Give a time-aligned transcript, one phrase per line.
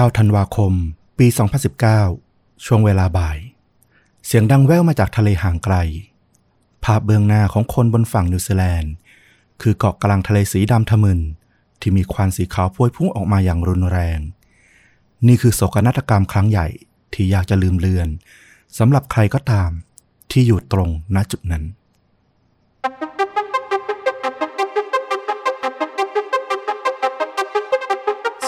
[0.00, 0.72] 9 ธันวาคม
[1.18, 1.26] ปี
[1.96, 3.38] 2019 ช่วงเวลาบ่าย
[4.26, 5.76] เสียงดังแว่วมาจากทะเลห่างไกล
[6.84, 8.92] ภาพเบื้องหน้าของคนบนฝั่งนิวซีแลนด์
[9.62, 11.20] คือเกาะกลางทะเลสีดำทะมึน
[11.80, 14.18] ที่มีควันสีขาวพวยพุ่งออกมาอย่างรุนแรง
[15.26, 16.66] นี่คือโศกนาฏกรรมครั้งใหญ่
[17.14, 18.08] ที่อยากจะลืมเลือน
[18.78, 19.70] สำหรับใครก็ตาม
[20.30, 21.64] ที่อยู่ตรงณจุดนั้น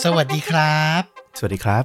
[0.03, 1.85] สวัสดีครับ สวัสดีครับ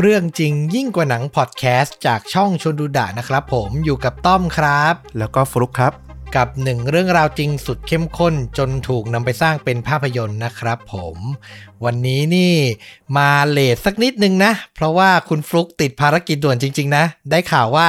[0.00, 5.92] เรื่องจริงยิ่งกว่าหนังพอดแคสต์จากช่องชนดูดะนะครับผมอยู่กับต้อมครับ แล้วก็ฟลุกครับ
[6.36, 11.16] กับหนึ่งเรื่องราวจริงสุดเข้มข้นจนถูกนำไปสร้างเป็นภาพยนตร์นะครับผม
[11.84, 12.54] วันนี้นี่
[13.16, 17.88] มาเลทสักนิดนึงนะ เพราะว่าคุณฟลุกติดภารกิจด่วนจริง ๆ นะ ได้ข่าวว่า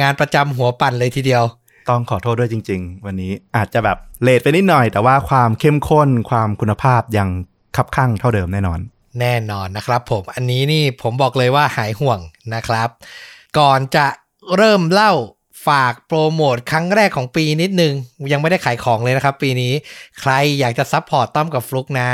[0.00, 1.42] งานประจำหัวปั่นเลยทีเดียว
[1.88, 7.28] ต้องขอโทษด้วยจริง ๆ วันนี้อาจจะแบบlate ไปนิดหน่อย แต่ว่าความเข้มข้นความคุณภาพยัง
[7.76, 8.80] คับคั่งเท่าเดิมแน่นอน
[9.18, 12.18] แน่นอนนะครับผมอันนี้นี่ผมบอกเลยว่าหายห่วง
[12.54, 12.88] นะครับ
[13.58, 14.06] ก่อนจะ
[14.56, 15.12] เริ่มเล่า
[15.66, 17.94] ฝากโปรโมทครั้งแรกของปีนิดนึง
[18.32, 19.72] ยังไม่ได้ขายของเลยนะครับ ปีนี้
[20.20, 22.10] ใครอยากจะ support ต้อมกับฟลุกนะ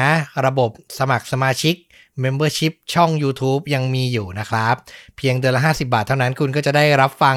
[0.46, 1.74] ระบบสมัครสมาชิก
[2.22, 4.74] Membership ช่อง YouTube ยังมีอยู่นะครับ
[5.16, 7.36] เพียงเดือนละ 50 บาทเท่านั้นคุณก็จะได้รับฟัง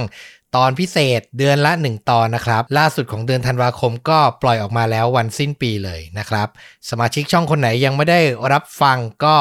[0.56, 6.48] ตอนพิเศษเดือนละ 1 ตอนนะครับ ล่าสุดของเดือนธันวาคมก็ปล่อยออกมาแล้ววันสิ้นปีเลยนะครับ
[6.90, 8.20] สมาชิกช่องคนไหนยังไม่ได้
[8.54, 9.36] รับฟังก็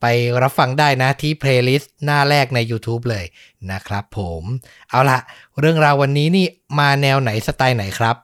[0.00, 0.06] ไป
[0.42, 3.24] รับฟังได้นะที่ playlist หน้าแรกใน YouTube เลย
[3.72, 4.42] นะครับผม
[4.90, 5.18] เอาละ
[5.60, 6.46] เรื่องราววันนี้นี่
[6.78, 8.16] มาแนวไหนสไตล์ไหนครับ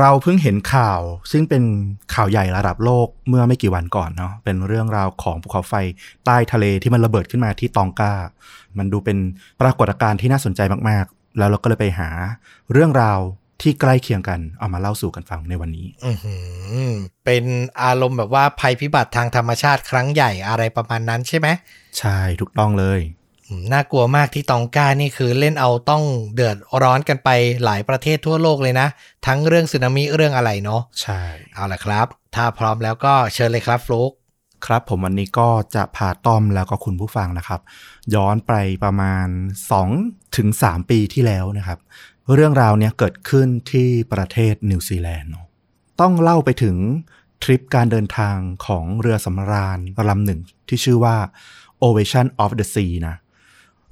[0.00, 1.00] เราเพิ่งเห็นข่าว
[1.32, 1.62] ซึ่งเป็น
[2.14, 5.74] ข่าวใหญ่ระดับโลกเมื่อไม่กี่วันก่อนเนาะเป็นเรื่องราวของภูเขาไฟ
[6.24, 8.12] ใต้ทะเลที่มันระเบิดขึ้นมาที่ตองกา
[8.78, 9.18] มันดูเป็น
[9.60, 10.60] ปรากฏการณ์ที่น่าสนใจ
[10.90, 12.08] มากๆ แล้วเราก็เลยไปหา
[12.72, 13.20] เรื่องราว
[13.62, 16.36] ที่ใกล้เคียงกันเอามาเล่าสู่กันฟังในวันนี้อือหื
[16.88, 16.90] อ
[17.24, 17.44] เป็น
[17.82, 21.48] อารมณ์แบบว่าภัยพิบัติทางธรรมชาติครั้งใหญ่อะไรประมาณนั้นใช่ไหม
[21.98, 23.00] ใช่ถูกต้องเลย
[23.46, 26.02] อืมน่ากลัวมากที่ตองกานี่คือเล่นเอาต้อง
[26.34, 27.28] เดือดร้อนกันไป
[27.64, 28.88] หลายประเทศทั่วโลกเลยนะ
[29.26, 31.22] ทั้งเรื่องสึนามิเรื่องอะไรเนาะ ใช่
[31.54, 34.12] เอาละครับ ถ้าพร้อมแล้วก็เชิญเลยครับฟลุก
[34.66, 37.60] ครับผมวันนี้ก็จะพาต้อมแล้วก็คุณผู้ฟังนะครับ
[38.14, 38.52] ย้อนไป
[38.84, 39.26] ประมาณ
[39.82, 41.78] 2ถึง3ปีที่แล้วนะครับ
[42.34, 45.30] เรื่องราวเนี้ยเกิดขึ้นที่ประเทศนิวซีแลนด์
[46.00, 46.76] ต้องเล่าไปถึง
[47.42, 48.36] ทริปการเดินทาง
[48.66, 49.78] ของเรือสำราญ
[50.10, 51.16] ลำหนึ่งที่ชื่อว่า
[51.86, 53.16] Ovation of the Sea นะ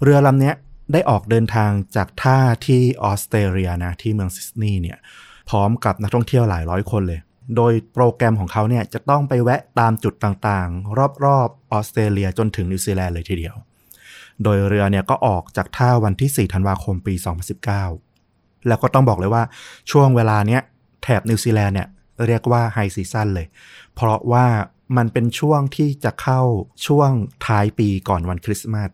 [0.02, 0.54] เรือลำเนี้ย
[0.92, 4.98] ได้ออกเดินทางจากท่าที่ออสเตรเลียนะที่เมืองซิดนีย์เนี่ย
[5.50, 7.20] พร้อมกับนักท่องเที่ยวหลายร้อยคนเลย
[7.56, 13.54] โดยโปรแกรมของเขาเนี่ยจะต้องไปแวะตามจุดต่างๆ รอบๆออสเตรเลียจนถึงนิวซีแลนด์เลยทีเดียว
[14.42, 17.14] โดยเรือเนี่ยก็ออกจากท่าวันที่ 4 ธันวาคมปี
[17.90, 19.42] 2019 แล้วก็ต้องบอกเลยว่า
[19.90, 20.62] ช่วงเวลาเนี้ย
[21.02, 21.88] แถบนิวซีแลนด์เนี่ย
[22.26, 23.46] เรียกว่า high season เลย
[23.94, 24.46] เพราะว่า
[24.96, 26.40] มันเป็นช่วงที่จะเข้า
[26.86, 27.10] ช่วง
[27.46, 28.90] ท้ายปีก่อนวันคริสต์มาส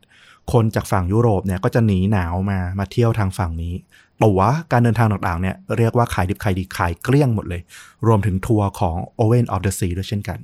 [0.53, 3.75] คนจากฝั่งยุโรปเนี่ยก็จะหนีหนาวมามาเที่ยวทางฝั่งนี้
[4.25, 4.41] ตั๋ว
[4.73, 7.63] การเดินทางต่างๆเนี่ยเรียกว่าขายดิบขายดีขายเกลี้ยงหมดเลย
[8.07, 10.41] รวมถึงทัวร์ของ Owen of the Sea ด้วยเช่นกัน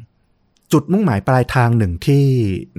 [0.72, 2.24] จุดมุ่งหมายปลายทางหนึ่งที่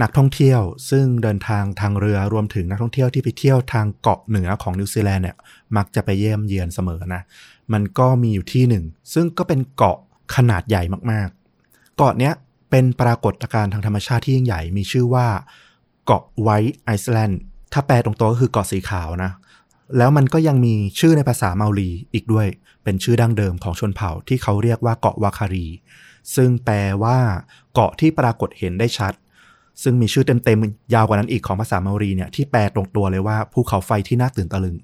[0.02, 5.38] นักท่องเที่ยว ซึ่งเดินทางทางเรือรวมถึงนักท่องเที่ยวที่ไปเที่ยวทางเกาะเหนือของนิวซีแลนด์เนี่ย
[5.78, 7.22] มักจะไปเยี่ยมเยือนเสมอนะ
[7.74, 8.84] มันก็มีอยู่ที่หนึ่ง
[9.14, 9.98] ซึ่งก็เป็นเกาะ
[10.36, 12.34] ขนาดใหญ่มากๆ เกาะเนี้ย
[12.70, 15.28] เป็นปรากฏการณ์ทางธรรมชาติที่ยิ่งใหญ่มีชื่อว่า
[16.06, 17.42] เกาะ White Island
[17.74, 19.32] ถ้าแปลตรงตัวก็คือเกาะสีขาวนะ
[19.98, 22.48] แล้วมันก็ยังมีชื่อในภาษาเมารีอีกด้วย
[22.84, 25.68] เป็นชื่อดั้งเดิมของชนเผ่าที่เขาเรียกว่าเกาะวาคารี
[26.36, 27.18] ซึ่งแปลว่า
[27.74, 29.14] เกาะที่ปรากฏเห็นได้ชัด
[29.84, 34.76] ซึ่งมีชื่อเต็มๆ ยาวกว่านั้นอีกของภาษาเมารีเนี่ยที่แปลตรงตัวเลยว่าภูเขาไฟที่น่าตื่นตะลึง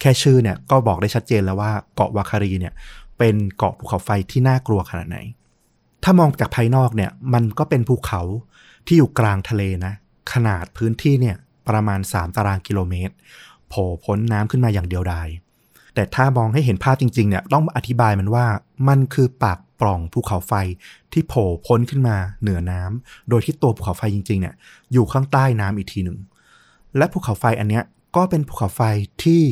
[0.00, 2.72] แค่ชื่อเนี่ยก็บอกได้ชัดเจนแล้วว่าเกาะวาคารีเนี่ย
[3.18, 5.18] เป็นเกาะภูเขาไฟที่น่ากลัวขนาดไหน
[6.04, 8.20] ถ้ามองจากภายนอกเนี่ยมันก็เป็นภูเขา
[8.86, 9.92] ที่อยู่กลางทะเลนะ
[10.32, 11.36] ขนาดพื้นที่เนี่ย
[11.68, 13.14] ประมาณ 3 ตารางกิโลเมตร
[13.74, 15.28] ผล่พ้นน้ำขึ้นมาอย่างเดียวดาย
[15.94, 18.46] แต่ถ้ามองให้เห็นภาพจริงๆเนี่ยต้องอธิบายมันว่า
[18.88, 20.52] มันคือปากปล่องภูเขาไฟ
[21.12, 24.54] ที่โผล่พ้นขึ้นมาเหนือน้ำโดยที่ตัวภูเขาไฟจริงๆเนี่ย
[24.92, 26.18] อยู่ข้างใต้น้ำอีกทีหนึ่ง
[26.96, 27.84] และภูเขาไฟอันเนี้ย
[28.16, 28.80] ก็เป็นภูเขาไฟ
[29.24, 29.42] ที่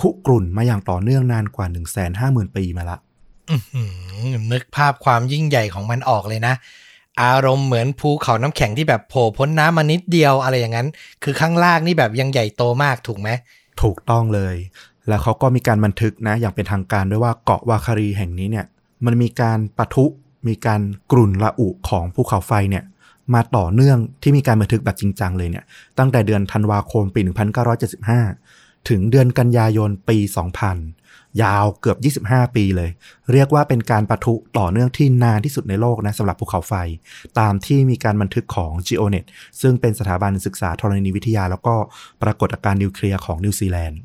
[0.00, 2.98] คุกรุ่นมาอย่างต่อเนื่องนานกว่า 1 5 0 0 0 0 ปีมาละ
[4.52, 6.54] นึกภาพความยิ่งใหญ่ของมันออกเลยนะ
[7.22, 10.88] อารมณ์เหมือนภูเขาน้ำแข็งที่แบบโผล่พ้นน้ำมานิดเดียวอะไรอย่างนั้น
[11.24, 13.28] คือข้างล่างนี่แบบยังใหญ่โตมากถูกไหม
[13.82, 14.56] ถูกต้องเลย
[15.08, 18.66] แล้วเขาก็มีการบันทึกนะ อย่างเป็นทางการด้วยว่าเกาะวาคารีแห่งนี้เนี่ย
[19.04, 20.06] มันมีการปะทุ
[20.48, 20.80] มีการ
[21.12, 22.84] กลุ่นละอุของภูเขาไฟเนี่ย
[23.34, 25.64] มาต่อเนื่องที่มีการบันทึกแบบจริงจังเลยเนี่ย
[25.98, 27.20] ตั้งแต่เดือนธันวาคมปี
[28.04, 30.18] 1975 ถึงเดือนกันยายนปี
[30.62, 30.99] 2000
[31.42, 32.90] ยาวเกือบ 25 ปีเลย
[33.32, 36.74] เรียกว่าเป็นการประทุต่อเนื่องที่นานที่สุดในโลกนะสำหรับภูเขาไฟ
[37.38, 39.26] ตามที่มีการบันทึกของ GeoNet
[39.60, 41.74] ซึ่งเป็นสถาบันศึกษาธรณีวิทยา แล้วก็
[42.22, 44.00] ปรากฏการณ์นิวเคลียร์ของนิวซีแลนด์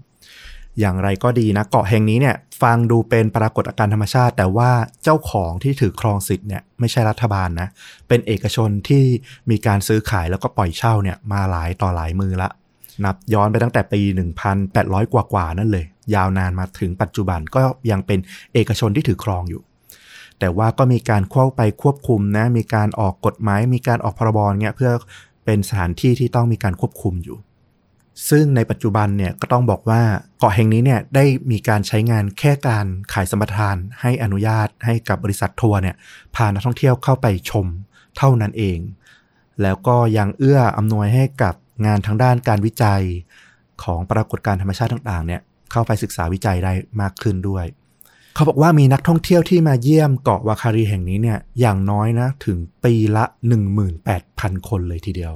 [0.80, 4.72] อย่างไรก็ดีนะเกาะแห่งนี้เนี่ยฟังดูเป็นปรากฏการณ์ธรรมชาติ แต่ว่า
[5.04, 7.70] เจ้าของที่ถือครองสิทธิ์เนี่ยไม่ใช่รัฐบาลนะ
[8.08, 9.04] เป็นเอกชนที่
[9.50, 12.50] มีการซื้อขายแล้วก็ปล่อยเช่าเนี่ยมาหลายต่อหลายมือละ
[13.04, 14.02] นับย้อนไปตั้งแต่ปี
[14.58, 17.62] 1,800 กว่ากว่าๆนั่นเลย ยาวนานมาถึงปัจจุบันก็
[17.92, 18.20] ยังเป็น
[18.54, 19.62] เอกชนที่ถือครองอยู่
[20.40, 24.92] แต่ว่าก็มีการเข้าไปควบคุมนะ มีการออกกฎหมาย มีการออกพรบเงี้ยเพื่อ
[25.46, 27.38] เป็นสถานที่ที่ต้องมีการควบคุมอยู่
[28.30, 30.02] ซึ่งในปัจจุบันเนี่ยก็ต้องบอกว่า
[30.40, 35.96] เกาะแห่งนี้เนี่ยได้มีการใช้งานแค่การขายสมปทาน ให้อนุญาตให้กับบริษัททัวร์เนี่ย
[36.36, 37.66] พานักท่องเที่ยวเข้าไปชม
[38.18, 38.80] เท่านั้นเอง
[39.62, 41.54] แล้วก็ยังเอื้ออำนวยให้กับ
[41.86, 43.02] งานทางด้านการวิจัย
[43.84, 45.42] ของปรากฏการณ์ธรรมชาติต่างๆเนี่ย
[45.72, 47.66] เข้าไปศึกษาวิจัยได้มากขึ้นด้วย
[48.36, 53.26] เขาบอกว่ามีนักท่องเที่ยวที่มาเยี่ยมเกาะวาคารีแห่งนี้เนี่ยอย่างน้อยนะถึงปีละ
[53.96, 55.34] 18,000 คนเลยทีเดียว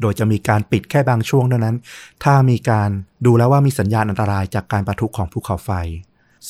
[0.00, 1.76] โดยจะมีการปิดแค่บางช่วงเท่านั้น
[2.24, 2.90] ถ้ามีการ
[3.26, 5.70] ดูแล้วว่ามีสัญญาณอันตรายจากการประทุของภูเขาไฟ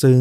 [0.00, 0.20] ซึ่ง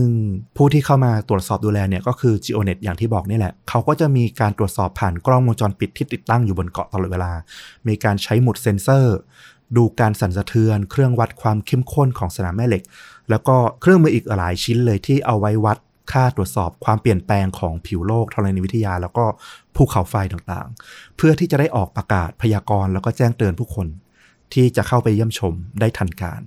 [0.58, 7.32] ผู้ที่เข้ามาตรวจสอบดูแลเนี่ยก็คือ GeoNet อย่างที่บอกนี่แหละ เขาก็จะมีการตรวจสอบผ่านกล้องวงจรปิดที่ติดตั้งอยู่บนเกาะตลอดเวลา
[7.88, 9.18] มีการใช้หมุดเซ็นเซอร์
[9.78, 12.84] ดูการสั่นสะเทือน เครื่องวัดความเข้มข้นของสนามแม่เหล็ก
[13.30, 15.78] แล้วก็เครื่องมืออีกหลายชิ้นเลยที่เอาไว้วัด
[16.12, 19.26] ค่าตรวจสอบความเปลี่ยนแปลงของผิวโลกธรณีวิทยา แล้วก็
[19.76, 23.88] ภูเขาไฟต่างๆ เพื่อที่จะได้ออกประกาศพยากรณ์แล้วก็แจ้งเตือนผู้คน
[24.54, 26.42] ที่จะเข้าไปเยี่ยมชมได้ทันการ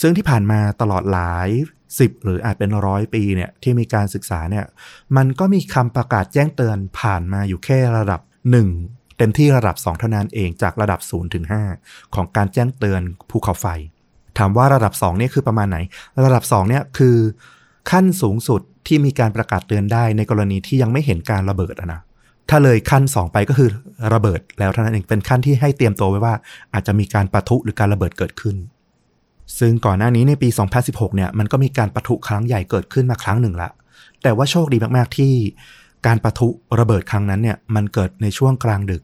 [0.00, 1.48] ซึ่งที่ผ่านมาตลอดหลาย
[1.98, 4.64] สิบหรืออาจเป็นร้อยปีเนี่ยที่มีการศึกษาเนี่ย
[5.16, 8.20] มันก็มีคำประกาศแจ้งเตือนผ่านมาอยู่แค่ระดับ
[8.70, 11.44] 1 เต็มที่ระดับ 2 เท่านั้นเองจากระดับ0ถึง
[11.78, 13.66] 5ของการแจ้งเตือนภูเขาไฟ
[14.38, 15.78] ถามว่าระดับ2เนี่ยคือประมาณไหน
[16.24, 17.16] ระดับ2เนี่ยคือ
[17.90, 22.00] ขั้นสูงสุดที่มีการประกาศเตือนได้ในกรณีที่ยังไม่เห็นการระเบิดนะ
[22.50, 23.70] ถ้าเลยขั้น 2 ไปก็คือ
[24.14, 26.34] ระเบิดแล้วเท่านั้นเองเป็นขั้นที่ให้เตรียมตัวไว้ว่า
[26.74, 28.56] อาจจะมีการปะทุหรือการระเบิดเกิดขึ้น
[29.58, 30.48] ซึ่งก่อนหน้านี้ในปี
[30.82, 33.70] 2016 เนี่ยมันก็มีการปะทุครั้งใหญ่เกิดขึ้นมาครั้งหนึ่งละ
[34.22, 35.32] แต่ว่าโชคดีมากๆที่
[36.06, 36.48] การปะทุ
[36.80, 39.02] ระเบิดครั้งนั้นเนี่ยมันเกิดในช่วงกลางดึก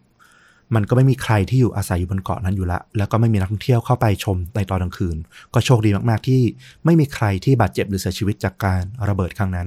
[0.74, 5.16] มันก็ไม่มีใครที่อยู่อาศัยอยู่บนเกาะนั้นอยู่ละ แล้วก็ไม่มีนักท่องเที่ยวเข้าไปชมในตอนกลางคืน
[5.54, 6.40] ก็โชคดีมากๆที่
[6.84, 9.66] ไม่มีใครที่บาดเจ็บหรือเสียชีวิตจากการระเบิดครั้งนั้น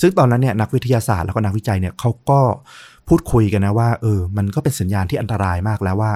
[0.00, 2.40] ซึ่งตอนนั้นเนี่ยนักวิทยาศาสตร์แล้วก็นักวิจัยเนี่ยเขาก็
[3.08, 6.12] พูดคุยกันนะว่าเออ มันก็เป็นสัญญาณที่อันตรายมากแล้วว่า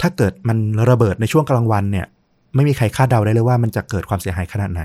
[0.00, 0.58] ถ้าเกิดมัน
[0.90, 2.06] ระเบิดในช่วงกลางวันเนี่ย
[2.54, 4.82] ไม่มีใครคาดเดาได้เลยว่ามันจะเกิดความเสียหายขนาดไหน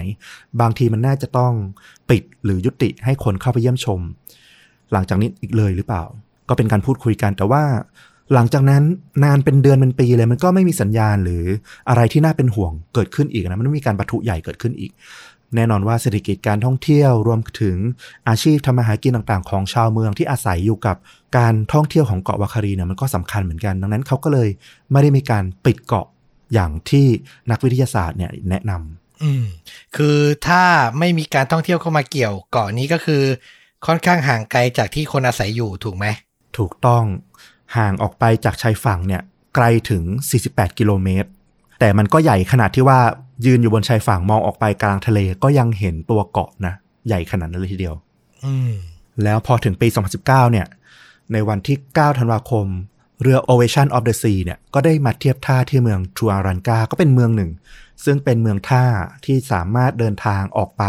[0.62, 1.54] บางทีมันน่าจะต้อง
[2.10, 4.00] ปิดหรือยุติให้คนเข้าไปเยี่ยมชม
[4.92, 6.04] หลังจากนี้อีกเลยหรือเปล่า
[6.50, 7.64] ก็เป็นการพูดคุยกันแต่ว่า
[8.34, 8.84] หลังจากนั้น
[9.24, 11.46] นานเป็นเดือนเป็นปีเลยมันก็ไม่มีสัญญาณหรือ
[11.90, 14.92] อะไรที่น่าเป็นห่วงเกิดขึ้นอีกนะมันไม่มีการปะทุใหญ่เกิดขึ้นอีก
[15.56, 17.78] แน่นอนว่าเศรษฐกิจการท่องเที่ยวรวมถึง
[18.30, 20.98] อาชีพทำมาหากินต่างๆ ของชาวเมืองที่อาศัยอยู่กับ
[21.38, 24.50] การท่องเที่ยวของเกาะวาคารีเนี่ยมันก็สำคัญเหมือนกัน ดังนั้นเขาก็เลย
[24.92, 26.08] ไม่ได้มีการปิดเกาะ
[26.54, 27.08] อย่างที่
[27.52, 29.46] นักวิทยาศาสตร์เนี่ยแนะนำอืม
[29.96, 30.18] คือ
[30.48, 30.64] ถ้า
[31.00, 33.24] ไม่มีการท่องเที่ยวเข้ามาเกี่ยวเกาะนี้ก็คือ
[33.86, 36.06] ค่อนข้างห่างไกลจากที่คนอาศัยอยู่ถูกไหม
[36.58, 37.04] ถูกต้อง
[37.78, 39.22] ห่างออกไปจากชายฝั่งเนี่ย
[39.56, 40.04] ไกลถึง
[40.42, 41.30] 48 กิโลเมตร
[41.80, 43.00] แต่มันก็ใหญ่ขนาดที่ว่า
[43.46, 46.74] ยืนอยู่บนชายฝั่งมองออกไปกลางทะเลก็ยังเห็นตัวเกาะนะ
[47.08, 47.96] ใหญ่ขนาดนั้นเลยทีเดียว
[48.46, 48.74] อืม
[49.24, 50.68] แล้วพอถึงปี 2019 เนี่ย
[51.34, 52.66] ในวันที่ 9 ธันวาคม
[53.22, 57.52] เรือ Ovation of the Sea เนี่ยก็ได้มาเทียบท่าที่เมืองทูอารันกาก็เป็นเมืองหนึ่ง
[58.06, 58.86] ซึ่งเป็นเมืองท่า
[59.26, 60.84] ที่สามารถเดินทางออกไป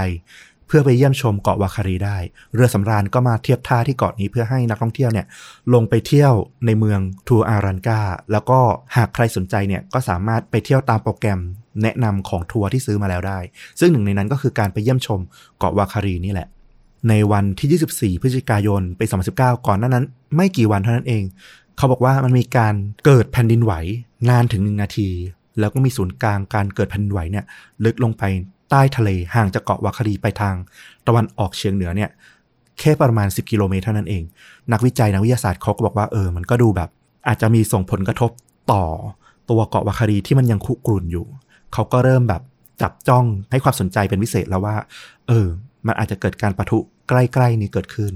[0.67, 2.19] เพื่อไปเยี่ยมชมเกาะวาคารีได้
[2.55, 5.27] เรือสำราญก็มาเทียบท่าที่เกาะนี้เพื่อให้นักท่องเที่ยวเนี่ย
[5.75, 6.33] ลงไปเที่ยว
[6.67, 8.01] ในเมืองทูอารันกา
[8.33, 8.59] แล้วก็
[8.97, 11.41] หากใครสนใจเนี่ยก็สามารถไปเที่ยวตามโปรแกรม
[11.83, 13.39] แนะนำของทัวร์ที่ซื้อมาแล้วได้
[13.81, 15.21] ซึ่งหนึ่งในนั้นก็คือการไปเยี่ยมชม
[15.59, 16.49] เกาะวาคารีนี่แหละ
[17.09, 19.05] ในวันที่ 24 พฤศจิกายนปี
[19.37, 20.05] 2019 ก่อนหน้านั้น
[20.37, 21.23] ไม่กี่วันเท่านั้นเอง
[21.81, 23.73] เขาบอกว่ามันมีการเกิดแผ่นดินไหว
[24.29, 25.09] นานถึงหนึ่งนาที
[25.61, 27.45] แล้วก็มีศูนย์กลางการเกิดแผ่นดินไหวเนี่ย
[27.85, 28.23] ลึกลงไป
[28.71, 30.55] ใต้ทะเลห่างจากเกาะวาคารีไปทาง
[31.07, 32.11] ตะวันออกเฉียงเหนือเนี่ย
[32.79, 34.23] แค่ประมาณ 10 กิโลเมตรเท่านั้นเอง
[34.73, 36.89] นักวิจัยนักวิทยาศาสตร์เขาก็บอกว่าเออมันก็ดูแบบ
[37.29, 38.31] อาจจะมีส่งผลกระทบ
[38.73, 38.85] ต่อ
[39.51, 41.27] ตัวเกาะวาคารีที่มันยังคุกรุ่นอยู่
[41.73, 42.43] เขาก็เริ่มแบบ
[42.83, 44.77] จับจ้องให้ความสนใจเป็นพิเศษแล้วว่า
[45.29, 45.47] เออ
[45.87, 48.13] มันอาจจะเกิดการประทุใกล้ๆนี้เกิดขึ้น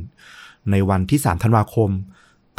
[0.70, 1.90] ในวันที่ 3 ธันวาคม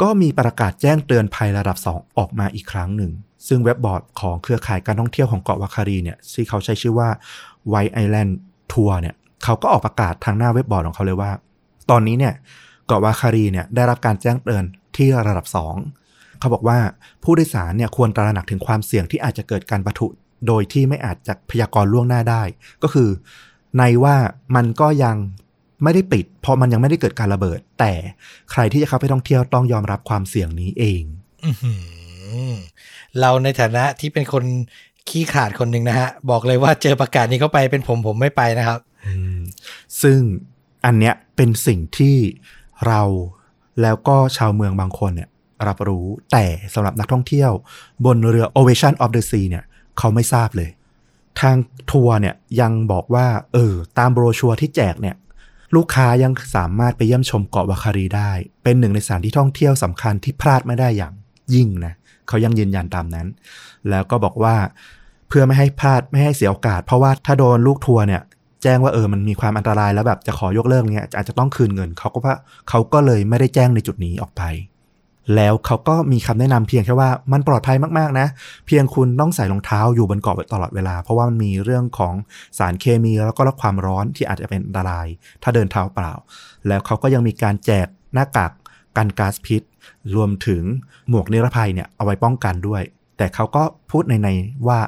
[0.02, 3.12] ก็มีประกาศแจ้งเตือนภัยระดับ 2 ออกมาอีกครั้งหนึ่ง
[3.48, 7.08] ซึ่งเว็บบอร์ดของเครือข่ายการท่องเที่ยวของเกาะวาคารีเนี่ยที่เขาใช้ชื่อว่า
[7.72, 8.32] White Island
[8.72, 11.30] Tour เนี่ยเขาก็ออกประกาศทางหน้าเว็บบอร์ดของเขาเลยว่า
[11.90, 12.34] ตอนนี้เนี่ย
[12.86, 14.64] เกาะวาคารีเนี่ยได้รับการแจ้งเตือน
[14.96, 15.46] ที่ระดับ
[15.92, 16.78] 2 เขาบอกว่า
[17.22, 20.06] ผู้โดยสารเนี่ยควรตระหนักถึงความเสี่ยงที่อาจจะเกิดการปะทุ
[20.46, 22.42] โดยที่ไม่อาจจะพยากรณ์ล่วงหน้าได้
[22.82, 23.08] ก็คือ
[23.78, 24.16] ในว่า
[24.56, 25.16] มันก็ยัง
[25.82, 27.92] ไม่ได้ปิด เพราะมันยังไม่ได้เกิดการระเบิด แต่
[28.52, 31.02] ใครที่จะเข้าไปท่องเที่ยวต้องยอมรับความเสี่ยงนี้เอง
[31.44, 31.72] อื้อหื
[32.50, 32.52] อ
[33.20, 34.44] เราในฐานะที่เป็นคน
[35.08, 39.38] ขี้ขลาดคนหนึ่งนะฮะ บอกเลยว่าเจอประกาศนี้เข้าไปเป็นผมผมไม่ไปนะครับอืม
[40.02, 40.20] ซึ่ง
[40.84, 42.16] อันเนี้ยเป็นสิ่งที่
[42.86, 43.02] เรา
[43.82, 45.28] แล้วก็ชาวเมืองบางคนเนี่ย
[45.68, 47.50] รับรู้แต่สำหรับนักท่องเที่ยว
[48.04, 49.64] บนเรือ Ovation of the Sea เนี่ย
[49.98, 50.70] เขาไม่ทราบเลย
[51.40, 51.56] ทาง
[51.92, 55.16] ทัวร์เนี่ยยังบอกว่า เออ ตามโบรชัวร์ที่แจกเนี่ย
[55.74, 58.32] ลูกค้ายังสามารถไปเยี่ยมชมเกาะวาคารีได้
[58.64, 61.14] เป็นหนึ่งในสถานที่ท่องเที่ยวสำคัญที่พลาดไม่ได้อย่าง
[61.54, 61.94] ยิ่งนะ
[62.28, 63.26] เขายังยืนยันตามนั้น
[63.90, 64.56] แล้วก็บอกว่า
[65.28, 68.22] เพื่อไม่ให้พลาดไม่ให้เสียโอกาส เพราะว่าถ้าโดนลูกทัวร์เนี่ย
[68.62, 72.34] แจ้งว่าเออมันมีความอันตรายแล้วแบบจะขอยกเลิกเนี่ยอาจจะต้องคืนเงินเขาก็ว่า
[72.68, 74.42] เขาก็เลยไม่ได้แจ้งในจุดนี้ออกไป
[75.34, 78.26] แล้วเขาก็มีคำแนะนำเพียงแค่ว่ามันปลอดภัยมากๆนะ
[78.66, 82.14] เพียงคุณต้องใส่รองเท้าอยู่บนเกาะตลอดเวลา เพราะว่ามันมีเรื่องของ
[82.58, 85.06] สารเคมีแล้วก็ความร้อนที่อาจจะเป็นอันตราย
[85.42, 86.12] ถ้าเดินเท้าเปล่า
[86.66, 88.52] แล้วเขาก็ยังมีการแจกหน้ากาก
[88.96, 89.62] กันก๊าซพิษ
[90.16, 90.62] รวมถึง
[91.08, 92.82] หมวกนิรภัยเนี่ยเอาไว้ป้องกันด้วย
[93.18, 94.28] แต่เขาก็พูดในใน
[94.68, 94.78] ว่า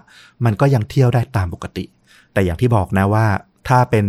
[0.45, 1.85] มันก็ยังเที่ยวได้ตามปกติ
[2.33, 3.27] แต่อย่างที่บอกนะว่า
[3.69, 4.07] ถ้าเป็น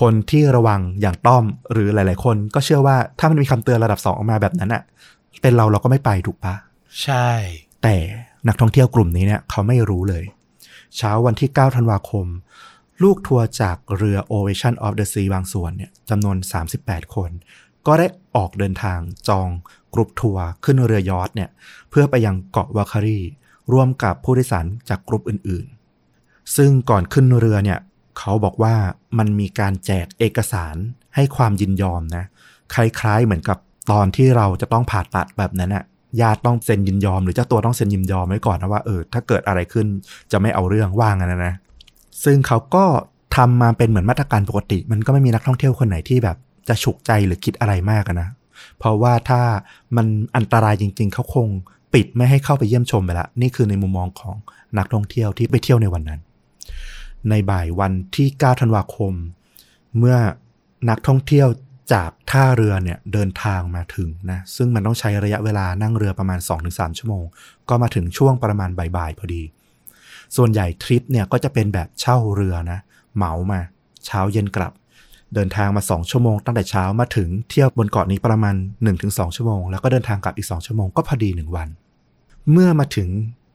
[0.00, 4.82] คนที่ระวังอย่างต้อมหรือหลาย ๆ คน ก็เชื่อว่าถ้ามันมีคำเตือนระดับสองออกมาแบบนั้นอะ
[5.42, 6.54] เป็นเราเราก็ไม่ไปถูกปะ
[7.02, 7.28] ใช่
[7.82, 7.96] แต่
[8.48, 10.24] นักท่องเที่ยวกลุ่มนี้เนี่ยเขาไม่รู้เลย
[10.96, 12.26] เช้าวันที่ 9 ธันวาคม
[13.02, 16.36] ลูกทัวร์จากเรือ Ovation of the Sea บางส่วนเนี่ยจำนวน
[16.76, 17.30] 38 คน
[17.86, 18.06] ก็ได้
[18.36, 19.48] ออกเดินทางจอง
[19.94, 21.50] กรุ๊ปทัวร์ขึ้นเรือยอชต์เนี่ย
[21.90, 23.20] เพื่อไปยังเกาะวาคารี
[23.72, 27.78] ร่วมกับผู้โดยสารจากกรุ๊ปอื่นๆ ซึ่งก่อนขึ้นเรือเนี่ย
[28.18, 28.74] เขาบอกว่า
[29.18, 30.76] มันมีการแจกเอกสาร
[31.14, 32.24] ให้ความยินยอมนะ
[32.74, 33.58] คล้ายๆเหมือนกับ
[33.90, 35.84] ตอนที่เราจะต้องผ่าตัดแบบนั้นอะ
[36.20, 39.86] ญาติต้องเซ็นยินยอม หรือเจ้าตัวต้องเซ็นยินยอมไว้ก่อนนะว่าเออถ้าเกิดอะไรขึ้น
[40.32, 41.54] จะไม่เอาเรื่องว่างันนะนะ
[42.24, 42.84] ซึ่งเขาก็
[43.36, 46.36] ทำมาเป็นเหมือนมาตรการปกติ มันก็ไม่มีนักท่องเที่ยวคนไหนที่แบบ
[46.68, 48.28] จะฉุกใจหรือคิดอะไรมากนะ
[48.78, 49.40] เพราะว่าถ้า
[49.96, 50.06] มัน
[50.36, 51.46] อันตรายจริง ๆ เขาคง
[51.94, 54.36] ปิดไม่ให้เข้าไปเยี่ยมชมไปละ นี่คือในมุมมองของ
[54.78, 56.20] นักท่องเที่ยวที่ไปเที่ยวในวันนั้น
[57.30, 59.12] ในบ่ายวันที่ 9 ธันวาคม
[59.98, 60.16] เมื่อ
[60.90, 61.48] นักท่องเที่ยว
[61.92, 67.24] จากท่าเรือเนี่ยเดินทางมาถึงนะซึ่งมันต้องใช้ระยะเวลานั่งเรือประมาณ 2-3 ชั่วโมง
[67.68, 69.42] ก็มาถึงช่วงประมาณบ่ายๆพอดี
[70.36, 72.78] ส่วนใหญ่ทริปเนี่ยก็จะเป็นแบบเช่าเรือนะ
[73.16, 73.60] เหมามา
[74.06, 74.72] เช้าเย็นกลับ
[75.34, 78.54] เดินทางมา 2 ชั่วโมง ตั้งแต่เช้ามาถึงเที่ยวบนเกาะนี้ประมาณ
[78.96, 81.68] 1-2 ชั่วโมง แล้วก็เดินทางกลับอีก 2 ชั่วโมงก็พอดี 1 วัน
[82.52, 83.08] เมื่อมาถึง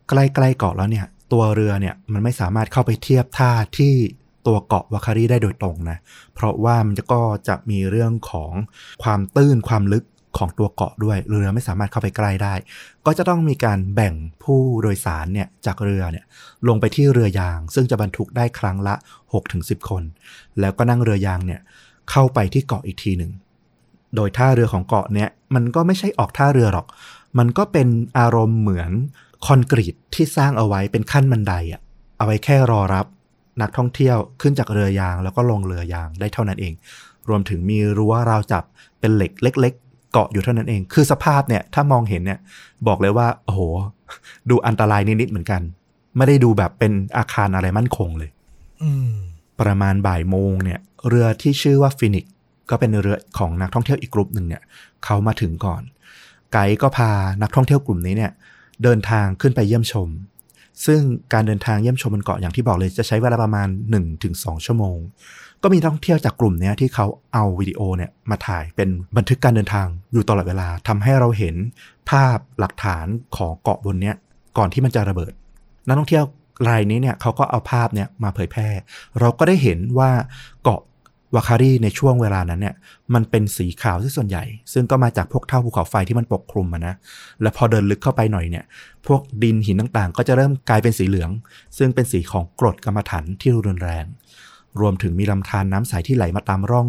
[0.09, 3.93] ใกล้ๆเกาะแล้วเนี่ยตัวเรือเนี่ยมันไม่สามารถเข้าไปเทียบท่าที่
[4.47, 5.97] ตัวเกาะวาคารีได้โดยตรงนะ
[6.35, 8.53] เพราะว่ามันก็จะมีเรื่องของ
[9.03, 10.05] ความตื้นความลึก
[10.37, 12.53] ของตัวเกาะด้วยเรือไม่สามารถเข้าไปใกล้ได้
[13.05, 16.25] ก็จะต้องมีการแบ่งผู้โดยสารเนี่ยจากเรือเนี่ย
[16.67, 18.95] ลงไปที่เรือยาง ซึ่งจะบรรทุกได้ครั้งละ
[19.41, 20.03] 6-10 คน
[20.59, 21.61] แล้วก็นั่งเรือยางเนี่ย
[22.11, 23.31] เข้าไปที่เกาะอีกทีหนึ่ง
[24.15, 26.87] โดยท่าเรือของเกาะเนี่ยมันก็ไม่ใช่ออกท่าเรือหรอก
[27.37, 27.87] มันก็เป็น
[28.19, 28.91] อารมณ์เหมือน
[29.45, 31.81] คอนกรีตที่สร้างเอาไว้เป็นขั้นบันไดอะ
[32.17, 33.05] เอาไว้แค่รอรับ
[33.61, 36.73] นักท่องเที่ยวขึ้นจากเรือยาง แล้วก็ลงเรือยางได้เท่านั้นเอง
[37.29, 38.63] รวมถึงมีรั้วราวจับ
[38.99, 42.39] เป็นเหล็กเล็ก ๆ เกาะอยู่เท่านั้นเอง คือสภาพเนี่ยถ้ามองเห็นเนี่ย
[42.87, 43.59] บอกเลยว่าโอ้โห
[44.49, 45.61] ดูอันตรายนิดๆเหมือนกัน
[46.17, 48.29] ไม่ได้ดูแบบเป็นอาคารอะไรมั่นคงเลย
[48.83, 49.11] อืม
[49.61, 52.25] ประมาณบ่ายโมงเนี่ย เรือที่ชื่อว่าฟินิก
[52.69, 54.61] ก็เป็นเรือของนักท่องเที่ยวอีกกลุ่มหนึ่งเนี่ย
[55.05, 55.81] เขามาถึงก่อน
[56.53, 58.31] ไกด์ก็พานักท่องเที่ยวกลุ่มนี้เนี่ย
[58.83, 60.07] เดินทางขึ้นไปเยี่ยมชม
[60.85, 61.01] ซึ่ง
[61.33, 63.67] การเดินทางเยี่ยมชมบนเกาะอย่างที่บอกเลยจะใช้เวลาประมาณ
[64.17, 64.97] 1-2 ชั่วโมง
[65.63, 71.55] ก็มีนักท่องเที่ยวจากกลุ่มนี้ที่เขาเอาวิดีโอเนี่ยมาถ่ายเป็นบันทึกการเดินทางอยู่ตลอดเวลาทำให้เราเห็น
[72.09, 73.05] ภาพหลักฐาน
[73.37, 74.15] ของเกาะบนเนี้ย
[74.57, 75.31] ก่อนที่มันจะระเบิด
[75.87, 76.25] นักท่องเที่ยว
[76.69, 78.69] รายนี้เนี่ยเขาก็เอาภาพเนี่ยมาเผยแพร่
[79.19, 80.11] เราก็ได้เห็นว่า
[80.63, 80.81] เกาะ
[81.33, 82.75] วาคารีในช่วงเวลานั้นเนี่ย
[83.13, 86.93] มันเป็นสีขาวที่ส่วนใหญ่ ซึ่งก็มาจากพวกเท่าภูเขาไฟที่มันปกคลุมะนะ
[87.41, 88.65] แล้วพอเดินลึกเข้าไปหน่อยเนี่ย
[89.07, 91.31] พวกดินหินต่างๆ ก็จะเริ่มกลายเป็นสีเหลือง
[91.77, 94.05] ซึ่งเป็นสีของกรดกรรมฐานที่รุนแรง
[94.79, 96.87] รวมถึงมีลำธารน้ำใสที่ไหลมาตามร่อง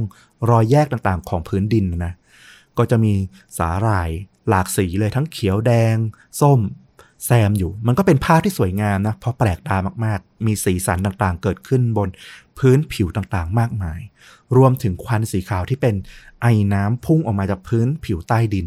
[0.51, 2.13] รอยแยกต่างๆ ของพื้นดินนะ
[2.79, 3.15] ก็จะมี
[3.59, 4.11] สาหร่าย
[4.49, 5.97] หลากสีเลยทั้งเขียวแดง
[6.41, 6.61] ส้ม
[7.25, 12.09] แซมอยู่ มันก็เป็นภาพที่สวยงามนะเพราะแปลกตามากๆ มีสีสันต่างๆ เกิดขึ้นบน
[12.59, 14.01] พื้นผิวต่างๆ มากมาย
[14.57, 15.95] รวมถึงควันสีขาวที่เป็น
[16.43, 18.67] ไอน้ำพุ่งออกมาจากพื้นผิวใต้ดิน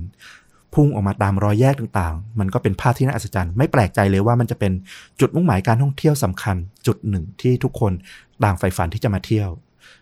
[0.74, 4.72] พุ่งออกมาตามรอยแยกต่างๆ มันก็เป็นภาพที่น่าอัศจรรย์ ไม่แปลกใจเลยว่ามันจะเป็น
[5.20, 6.56] จุดมุ่งหมายการท่องเที่ยวสำคัญ
[6.88, 7.92] จุดหนึ่งที่ทุกคน
[8.44, 9.50] ต่างใฝ่ฝันที่จะมาเที่ยว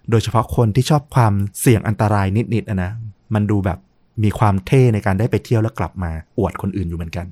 [0.10, 2.92] โดยเฉพาะคนที่ชอบความเสี่ยงอันตรายนิดๆนะ
[3.34, 3.80] มันดูแบบ
[4.24, 7.26] มีความเท่ในการได้ไปเที่ยวแล้วกลับมาอวดคนอื่นอยู่เหมือนกัน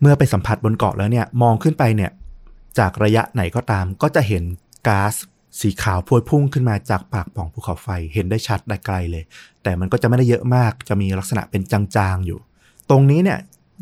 [0.00, 2.10] เมื่อไปสัมผัสบนเกาะแล้วเนี่ยมองขึ้นไปเนี่ย
[2.78, 4.44] จากระยะไหนก็ตามก็จะเห็น
[4.88, 5.14] ก๊าซ
[5.60, 9.24] สีขาวพวยพุ่งขึ้นมาจากปากปล่องภูเขาไฟเห็นได้ชัดได้ไกลเลย
[9.62, 12.38] แต่มันก็จะไม่ได้เยอะมากจะมีลักษณะเป็นจางๆอยู่
[12.90, 13.38] ตรงนี้เนี่ย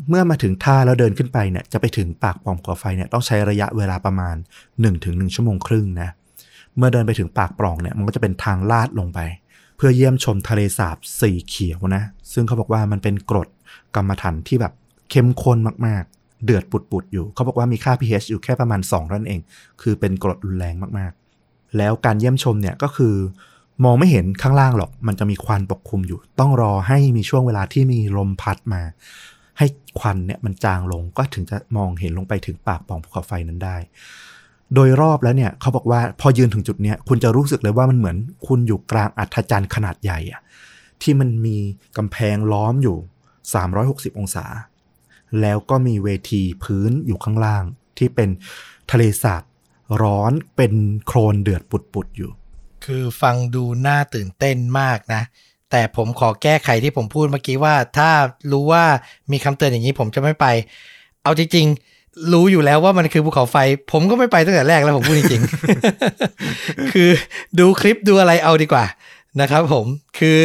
[0.09, 4.35] เมื่อมาถึงท่าแล้วเดินขึ้นไปเนี่ยจะไปถึงปากปล่องภูเขาไฟเนี่ยต้องใช้ระยะเวลาประมาณ
[4.85, 6.09] 1-1 ชั่วโมงครึ่งนะ
[6.77, 9.19] เมื่อเดินไปถึงปากปล่องเนี่ยมันก็จะเป็นทางลาดลงไป
[9.77, 13.49] เพื่อเยี่ยมชมทะเลสาบสีเขียวนะซึ่งเขาบอกว่ามันเป็นกรด
[13.95, 14.73] กรรมฐานที่แบบ
[15.11, 19.41] เข้มข้นมากๆ เดือดปุดๆอยู่ เขาบอกว่ามีค่า pH อยู่แค่ประมาณ2นั่นเอง
[19.81, 21.20] คือเป็นกรดรุนแรงมากๆ
[21.77, 23.15] แล้วการเยี่ยมชมเนี่ยก็คือ
[23.83, 28.81] มองไม่เห็นข้างล่างหรอก มันจะมีควันปกคลุมอยู่ ต้องรอให้มีช่วงเวลาที่มีลมพัดมา
[29.57, 29.65] ให้
[29.99, 33.77] ควันเนี่ยมันจางลงก็ถึงจะมองเห็นลงไปถึงปากปล่องภูเขาไฟนั้นได้
[34.75, 40.41] โดยรอบแล้วเนี่ยเขาบอกว่าพอยืนถึงจุดเนี้ยคุณจะรู้สึกเลยว่ามันเหมือน คุณอยู่กลางอัฐจันทร์ขนาดใหญ่อะ
[41.01, 41.57] ที่มันมี
[41.97, 42.97] กำแพงล้อมอยู่
[43.57, 44.45] 360 องศา
[45.41, 47.63] แล้วก็มีเวทีพื้นอยู่ข้างล่าง
[47.97, 48.29] ที่เป็น
[48.91, 49.43] ทะเลสาบ
[50.01, 50.73] ร้อนเป็น
[51.05, 52.31] โครนเดือดปุดๆอยู่
[52.85, 55.21] คือฟังดูน่าตื่นเต้นมากนะ
[55.71, 58.09] แต่ผมขอแก้ไขที่ผมพูดเมื่อกี้ว่า ถ้า
[58.51, 58.83] รู้ว่า
[59.31, 60.45] มีคำเตือนอย่างนี้ผมจะไม่ไป
[61.23, 63.57] เอาจริงๆ รู้อยู่แล้วว่ามันคือภูเขาไฟ
[63.91, 67.09] ผมก็ไม่ไปตั้งแต่แรกแล้วผมพูดจริงๆ คือ
[67.59, 68.85] ดูคลิปดูอะไรเอาดีกว่า
[69.41, 69.85] นะครับผม
[70.19, 70.39] คือ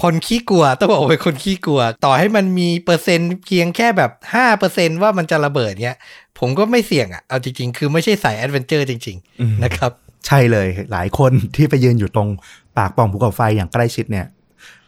[0.00, 5.96] คนขี้กลัวต้องบอกว่าเป็นคนขี้กลัว ต่อให้มันมีเปอร์เซ็นต์เพียงแค่แบบห้าเปอร์เซ็นว่ามันจะระเบิดเนี้ย
[6.38, 9.92] ผมก็ไม่เสี่ยงอะ่ะ เอาจริง ๆ คือไม่ใช่สายแอดเวนเจอร์จริงอืมๆนะครับ
[10.26, 12.28] ใช่เลยหลายคนที่ไปยืนอยู่ตรง
[12.76, 14.26] ปากปล่องภูเขาไฟอย่างใกล้ชิดเนี่ย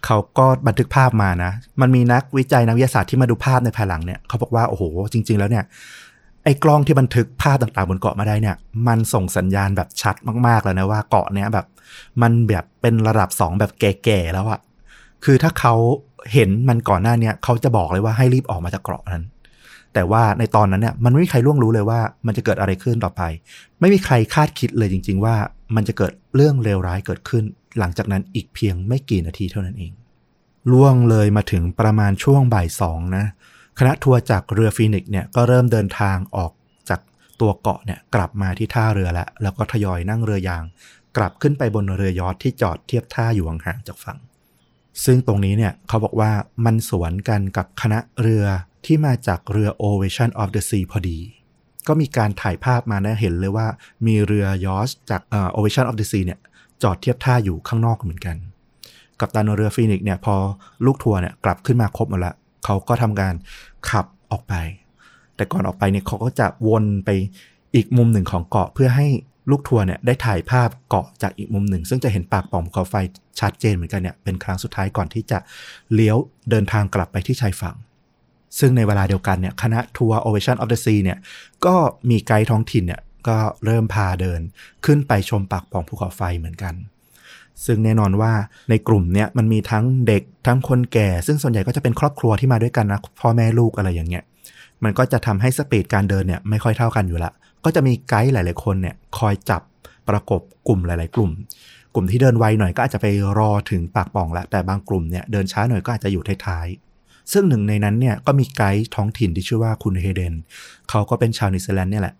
[0.04, 4.82] เขาก็บันทึกภาพมานะ มันมีนักวิจัยนักวิทยาศาสตร์ที่มาดูภาพในภายหลังเนี่ยเขาบอกว่าโอ้โห
[5.12, 5.64] จริง ๆ แล้วเนี่ย
[6.44, 8.56] ไอ้กล้องที่บันทึกภาพต่างๆบนเกาะมาได้เนี่ย
[8.87, 11.66] มันส่งสัญญาณแบบชัดมากๆแล้วนะว่าเกาะเนี้ยแบบ
[12.23, 14.61] มันแบบเป็นระดับสองแบบแก่ๆแล้วอะ
[15.25, 15.75] คือถ้าเขา
[16.33, 19.25] เห็นมันก่อนหน้าเนี้ยเขาจะบอกเลยว่าให้รีบออกมาจากเกาะนั้น
[19.95, 23.23] แต่ว่าในตอนนั้นเนี่ยมันไม่มีใครล่วงรู้เลยว่ามันจะเกิดอะไรขึ้นต่อไป
[23.81, 25.35] ไม่มีใครคาดคิดเลยจริง ๆ ว่า
[25.75, 27.45] มันจะเกิดเรื่องเลวร้ายเกิดขึ้น
[27.78, 29.93] หลังจากนั้นอีกเพียงไม่กี่นาทีเท่านั้นเอง
[30.73, 33.25] ล่วงเลยมาถึงประมาณช่วงบ่ายสองนะ
[33.78, 36.52] คณะทัวร์จากเรือฟีนิกซ์เนี่ยก็เริ่มเดินทางออก
[36.88, 37.00] จาก
[37.40, 40.64] ตัวเกาะเนี่ยกลับมาที่ท่าเรือแล้ว แล้วก็ทยอยนั่งเรือยาง
[41.16, 44.19] กลับขึ้นไปบนเรือยอทที่จอดเทียบท่าอยู่ห่างๆจากฝั่ง
[45.04, 46.30] ซึ่งตรงนี้เนี่ยเขาบอกว่า
[46.65, 48.45] มันสวนกันกับคณะเรือ
[48.85, 51.19] ที่มาจากเรือ Ovation of the Sea พอดี
[51.87, 53.67] ก็มีการถ่ายภาพมานะเห็นเลยว่า
[54.07, 56.41] มีเรือยอชจากเอ่อ Ovation of the Sea เนี่ย
[56.83, 58.37] จอดเทียบท่าอยู่ข้างนอกเหมือนกัน
[59.21, 60.35] กัปตันเรือฟีนิกซ์เนี่ยพอ
[60.85, 63.35] ลูกทัวร์เนี่ยกลับขึ้นมาครบหมดละเขาก็ทำการ
[63.91, 64.54] ขับออกไป
[65.37, 67.11] แต่ก่อนออกไปเนี่ยเขาก็จะวนไป
[67.75, 69.07] อีกมุมหนึ่งของเกาะเพื่อให้
[69.50, 72.95] ลูกทัวร์เนี่ยได้ถ่ายภาพเกาะจากอีกมุมหนึ่ง ซึ่งจะเห็นปากปล่องภูเขาไฟ
[73.41, 75.39] ชัดเจนเหมือนกันเนี่ยเป็นครั้งสุดท้ายก่อนที่จะ
[75.95, 76.17] เลี้ยว
[76.50, 77.76] เดินทางกลับไปที่ชายฝั่ง
[78.59, 81.19] ซึ่งในเวลาเดียวกันเนี่ยคณะทัวร์ Ovation of the Sea เนี่ย
[81.67, 81.75] ก็
[82.11, 84.41] มีไกด์ท้องถิ่นเนี่ยก็เริ่มพาเดิน
[84.85, 86.75] ขึ้นไปชมปากป่องภูเขาไฟเหมือนกัน
[87.67, 88.33] ซึ่งแน่นอนว่า
[88.71, 94.25] ในกลุ่มเนี่ยมันมีทั้งเด็กทั้งคนแก่ ซึ่งส่วนใหญ่ก็จะเป็นครอบครัวที่มาด้วยกันนะพ่อแม่ลูกอะไรอย่างเงี้ย
[94.85, 97.33] มันก็จะทำให้สปีดการเดินเนี่ยไม่ค่อยเท่ากันอยู่ละ
[97.64, 99.62] ก็จะมีไกด์หลาย ๆ คนเนี่ยคอยจับ
[100.08, 101.30] ประกบกลุ่มหลาย ๆ กลุ่ม
[101.94, 103.06] กลุ่มที่เดินไวหน่อยก็อาจจะไป
[103.38, 110.34] รอถึงปากป่องและแต่บางกลุ่มเนี่ยเดินช้าหน่อยก็อาจจะอยู่ท้ายๆซึ่งหนึ่งในนั้นเนี่ยก็มีไกด์ท้องถิ่นที่ชื่อว่าคุณเฮเดน
[110.90, 112.16] เขาก็เป็นชาวนิวซีแลนด์เนี่ยแหละ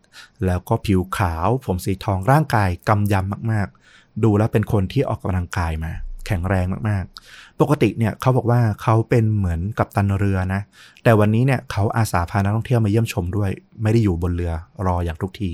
[0.47, 5.93] แล้วก็ผิวขาวผมสีทองร่างกายกำยำมากๆ ดูแล้วเป็นคนที่ออกกำลังกายมา
[6.27, 10.61] แข็งแรงมากๆ ปกติเนี่ยเขาบอกว่าเขาเป็นเหมือนกับตันเรือนะ
[11.03, 13.51] แต่วันนี้เนี่ยเขาอาสาพานักท่องเที่ยวมาเยี่ยมชมด้วย
[13.83, 14.53] ไม่ได้อยู่บนเรือ
[14.87, 15.53] รออย่างทุกที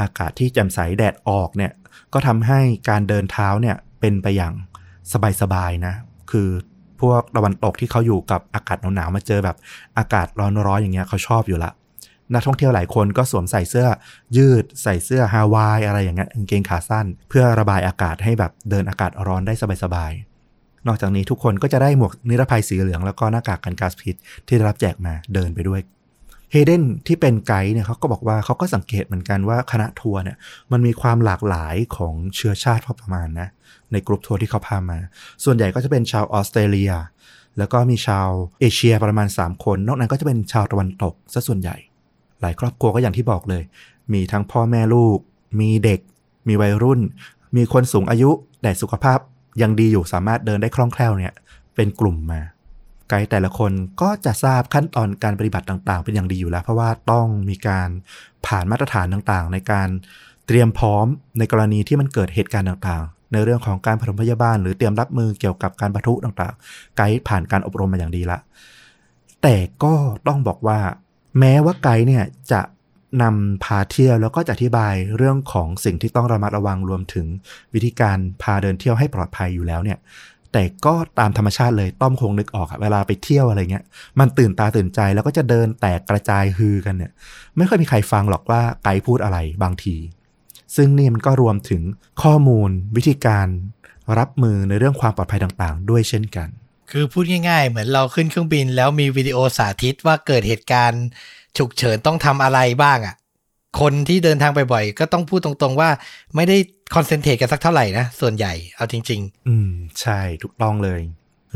[0.00, 1.72] อากาศที่แจ่มใสแดดออกเนี่ย
[2.12, 4.52] ก็ทำให้การเดินเท้าเนี่ยเป็นไปอย่าง
[5.42, 5.94] สบายๆนะ
[6.30, 6.48] คือ
[7.00, 9.56] พวกตะวันตกที่เขาอยู่กับอากาศหนาวๆมาเจอแบบ
[9.98, 11.72] อากาศร้อนๆอย่างเงี้ยเขาชอบอยู่ละ
[12.34, 13.88] นักท่องเที่ยวหลายคนก็สวมใส่เสื้อ
[14.36, 19.54] ยืดใส่เสื้อฮาวายอะไรอย่างเงี้ยกางเกงขาสั้น เพื่อระบายอากาศให้แบบเดินอากาศร้อนได้
[19.84, 20.12] สบาย
[20.86, 24.14] นอกจากนี้ทุกคนก็จะได้หมวกนิรภัยสีเหลืองแล้วก็หน้ากากกันก๊าซพิษ
[24.46, 25.80] ที่ได้รับแจกมาเดินไปด้วย
[26.52, 30.36] เฮเดนที่เป็นไกด์เนี่ยเขาก็บอกว่าเขาก็สังเกตเหมือนกันว่าคณะทัวร์เนี่ย
[30.72, 33.48] มันมีความหลากหลายของเชื้อชาติพอประมาณนะ
[33.92, 34.98] ในกลุ่มทัวร์ที่เขาพามา
[35.44, 36.92] ส่วนใหญ่ก็จะเป็นชาวออสเตรเลีย
[37.58, 38.28] แล้วก็มีชาว
[38.60, 41.76] เอเชียประมาณ 3 คน นอกนั้นก็จะเป็นชาวตะวันตกซะส่วนใหญ่
[42.40, 43.62] หลายครอบครัวก็อย่างที่บอกเลย
[44.12, 45.18] มีทั้งพ่อแม่ลูก
[45.60, 46.00] มีเด็ก
[46.48, 47.00] มีวัยรุ่น
[47.56, 48.30] มีคนสูงอายุ
[48.62, 49.18] แต่สุขภาพ
[49.62, 51.32] ยังดีอยู่สามารถเดินได้คล่องแคล่วเนี่ย
[51.74, 52.40] เป็นกลุ่มมา
[53.08, 57.88] ไกด์แต่ละคนก็จะทราบขั้นตอนการปฏิบัติต่าง ๆ เป็นอย่างดีอยู่แล้ว เพราะว่าต้องมีการ
[58.46, 59.88] ผ่านมาตรฐานต่างๆ ในการ
[60.46, 61.06] เตรียมพร้อม
[61.38, 68.38] ในกรณีที่มันเกิดเหตุการณ์ต่างๆ ในเรื่องของการปฐมพยาบาล หรือเตรียมรับมือเกี่ยวกับการปะทุต่างๆ ไกด์ผ่านการอบรมมาอย่างดีละ
[69.42, 69.94] แต่ก็
[70.26, 70.78] ต้องบอกว่า
[71.38, 72.60] แม้ว่าไกด์เนี่ยจะ
[73.22, 77.26] นำพาเที่ยวแล้วก็จะอธิบายเรื่องของสิ่งที่ต้องระมัดระวังรวมถึง
[77.74, 79.98] วิธีการพาเดินเที่ยวให้ปลอดภัยอยู่แล้วเนี่ย
[80.52, 83.84] แต่ก็ตามธรรมชาติเลยต้อมคงนึกออกอะเวลาไปเที่ยวอะไรเงี้ย
[84.20, 87.12] มันตื่นตาตื่นใจแล้วก็จะเดินแตกกระจายฮือกันเนี่ย
[87.56, 89.96] ไม่ค่อยมีใครฟังหรอกว่าไกด์พูดอะไรบางที
[90.76, 91.82] ซึ่งนี่มันก็รวมถึง
[92.22, 93.46] ข้อมูลวิธีการ
[94.18, 96.48] รับมือในเรื่องความปลอดภัยต่างๆ ด้วยเช่นกัน
[96.90, 101.04] คือพูดง่ายๆ เหมือนเราขึ้นเครื่องบินแล้วมีวิดีโอสาธิตว่าเกิดเหตุการณ์
[101.58, 103.14] ฉุกเฉินต้องทำอะไรบ้างอะ่ะ
[103.80, 105.90] คนที่เดินทางบ่อยๆก็ต้องพูดตรงๆว่า
[106.36, 106.56] ไม่ได้
[106.94, 111.00] คอนเซนเทรตกันสักเท่าไหร่นะ ส่วนใหญ่เอาจริงอืม ใช่ถูกต้องเลย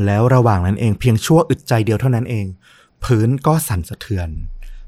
[0.05, 2.45] แล้วระหว่างนั้นเองเพียงชั่วอึดใจเดียวเท่านั้นเอง
[3.03, 4.29] พื้นก็สั่นสะเทือน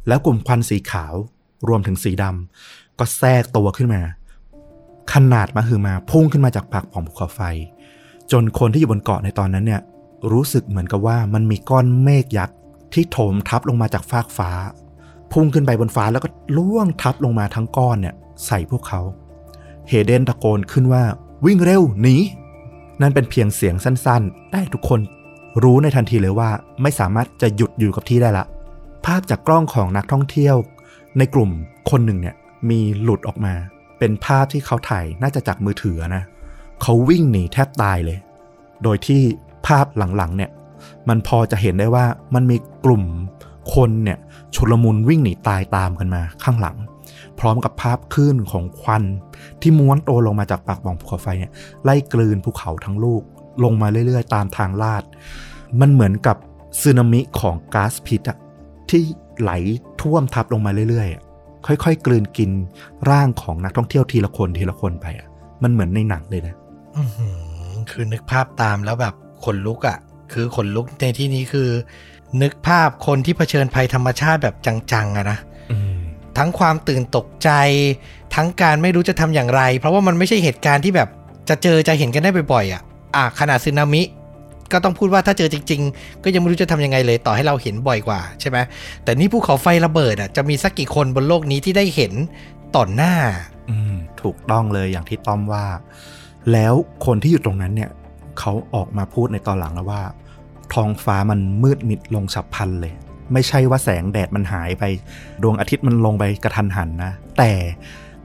[0.08, 1.14] แล้วกลุ่มควันสีขาว
[1.68, 4.02] รวมถึงสีดำก็แทรกตัวขึ้นมา
[5.14, 7.42] ขนาดมาคือมาพุ่งขึ้นมาจากปากของภูเขาไฟ
[8.32, 9.82] จนคนที่อยู่บนเกาะในตอนนั้นเนี่ย
[10.32, 12.58] รู้สึกเหมือนกับว่ามันมีก้อนเมฆยักษ์
[12.94, 14.50] ที่โถมทับลงมาจากฟากฟ้า
[15.34, 18.16] พุ่งขึ้นไปบนฟ้าแล้วก็ล่วงทับลงมาทั้งก้อนเนี่ย
[18.46, 19.02] ใส่พวกเขา
[19.88, 21.04] เฮเดนตะโกนขึ้นว่า
[21.46, 22.16] วิ่งเร็วหนี
[23.02, 25.00] นั่นเป็นเพียงเสียงสั้นๆ แต่ทุกคน
[25.64, 26.50] รู้ในทันทีเลยว่า
[26.82, 28.46] ไม่สามารถจะหยุดอยู่กับที่ได้ละ
[29.06, 30.56] ภาพจากกล้องของนักท่องเที่ยว
[31.18, 31.50] ในกลุ่ม
[31.90, 32.36] คนหนึ่งเนี่ย
[32.70, 33.54] มีหลุดออกมา
[34.00, 36.24] เป็นภาพที่เขาถ่ายน่าจะจากมือถือนะ
[36.82, 38.18] เขาวิ่งหนีแทบตายเลย
[38.84, 39.22] โดยที่
[39.68, 40.52] ภาพหลังๆเนี่ย
[41.10, 43.04] มันพอจะเห็นได้ว่ามันมีกลุ่ม
[43.74, 44.18] คนเนี่ย
[44.56, 46.78] ชุลมุนวิ่งหนีตายตามกันมาข้างหลัง
[47.40, 49.04] พร้อมกับภาพคลื่นของควัน
[49.62, 51.52] ที่ม้วนตัวลงมาจากปากบ่องภูเขาไฟเนี่ย
[51.84, 53.22] ไล่กลืนภูเขาทั้งลูก
[53.64, 55.04] ลงมาเรื่อยๆ ตามทางลาด
[55.82, 56.38] มันเหมือนกับ
[56.82, 58.38] สึนามิของก๊าซพิษอะ
[58.90, 59.02] ที่
[59.40, 59.52] ไหล
[60.02, 61.24] ท่วมทับลงมาเรื่อยๆอะ
[61.68, 62.52] ค่อยๆ กลืนกิน
[63.10, 65.28] ร่างของนักท่องเที่ยวทีละคนทีละคนไปอะ
[65.64, 66.56] มันเหมือนในหนังเลยนะ
[66.98, 69.98] อือคือนึกภาพตามแล้วแบบขนลุกอะ่ะ
[70.34, 71.70] คือขนลุกในที่นี้คือ
[72.42, 74.56] นึกภาพคนที่เผชิญภัยธรรมชาติแบบ
[74.92, 75.40] จังๆอะนะ
[75.72, 75.98] อืม
[76.38, 77.50] ทั้งความตื่นตกใจ
[78.36, 81.10] ทั้งการไม่รู้จะทำอย่างไร เพราะว่ามันไม่ใช่เหตุการณ์ที่แบบ
[81.50, 82.82] จะเจอจะเห็นกันได้บ่อยๆอะ
[83.16, 84.04] อะขนาดสึนามิ
[84.72, 88.58] ก็ต้องพูดว่าถ้าเจอจริง ๆ ก็ยังไม่รู้จะทำยังไงเลยต่อให้เราเห็นบ่อยกว่าใช่ไหม
[89.04, 92.14] แต่นี่ภูเขาไฟระเบิดอะจะมีสักกี่คนบนโลกนี้ที่ได้เห็น
[92.76, 93.16] ต่อหน้า
[93.70, 95.66] อืมถูกต้องเลยอย่างที่ต้อมว่า
[96.52, 96.74] แล้ว
[97.06, 97.92] คนที่อยู่ตรงนั้นเนี่ย
[98.40, 100.02] เขาออกมาพูดในตอนหลังแล้วว่า
[100.74, 102.94] ท้องฟ้ามันมืดมิดลงฉับพลันเลย
[103.34, 104.84] ไม่ใช่ว่าแสงแดดมันหายไป
[105.42, 107.52] ดวงอาทิตย์มันลงไปกระทันหันนะ แต่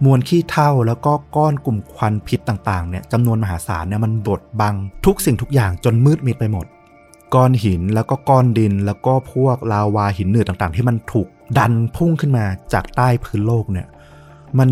[0.04, 4.74] มวลขี้เถ้าแล้วก็ก้อนกลุ่มควันพิษต่างๆเนี่ยจำนวนมหาศาลเนี่ยมันบดบัง
[5.06, 6.66] ทุกสิ่งทุกอย่างจนมืดมิดไปหมด
[7.34, 13.86] ก้อนหินแล้วก็ก้อนดิน แล้วก็พวกลาวาหินหนืดต่างๆ ที่มันถูกดันพุ่งขึ้นมาจากใต้พื้นโลกเนี่ย
[14.58, 14.68] มัน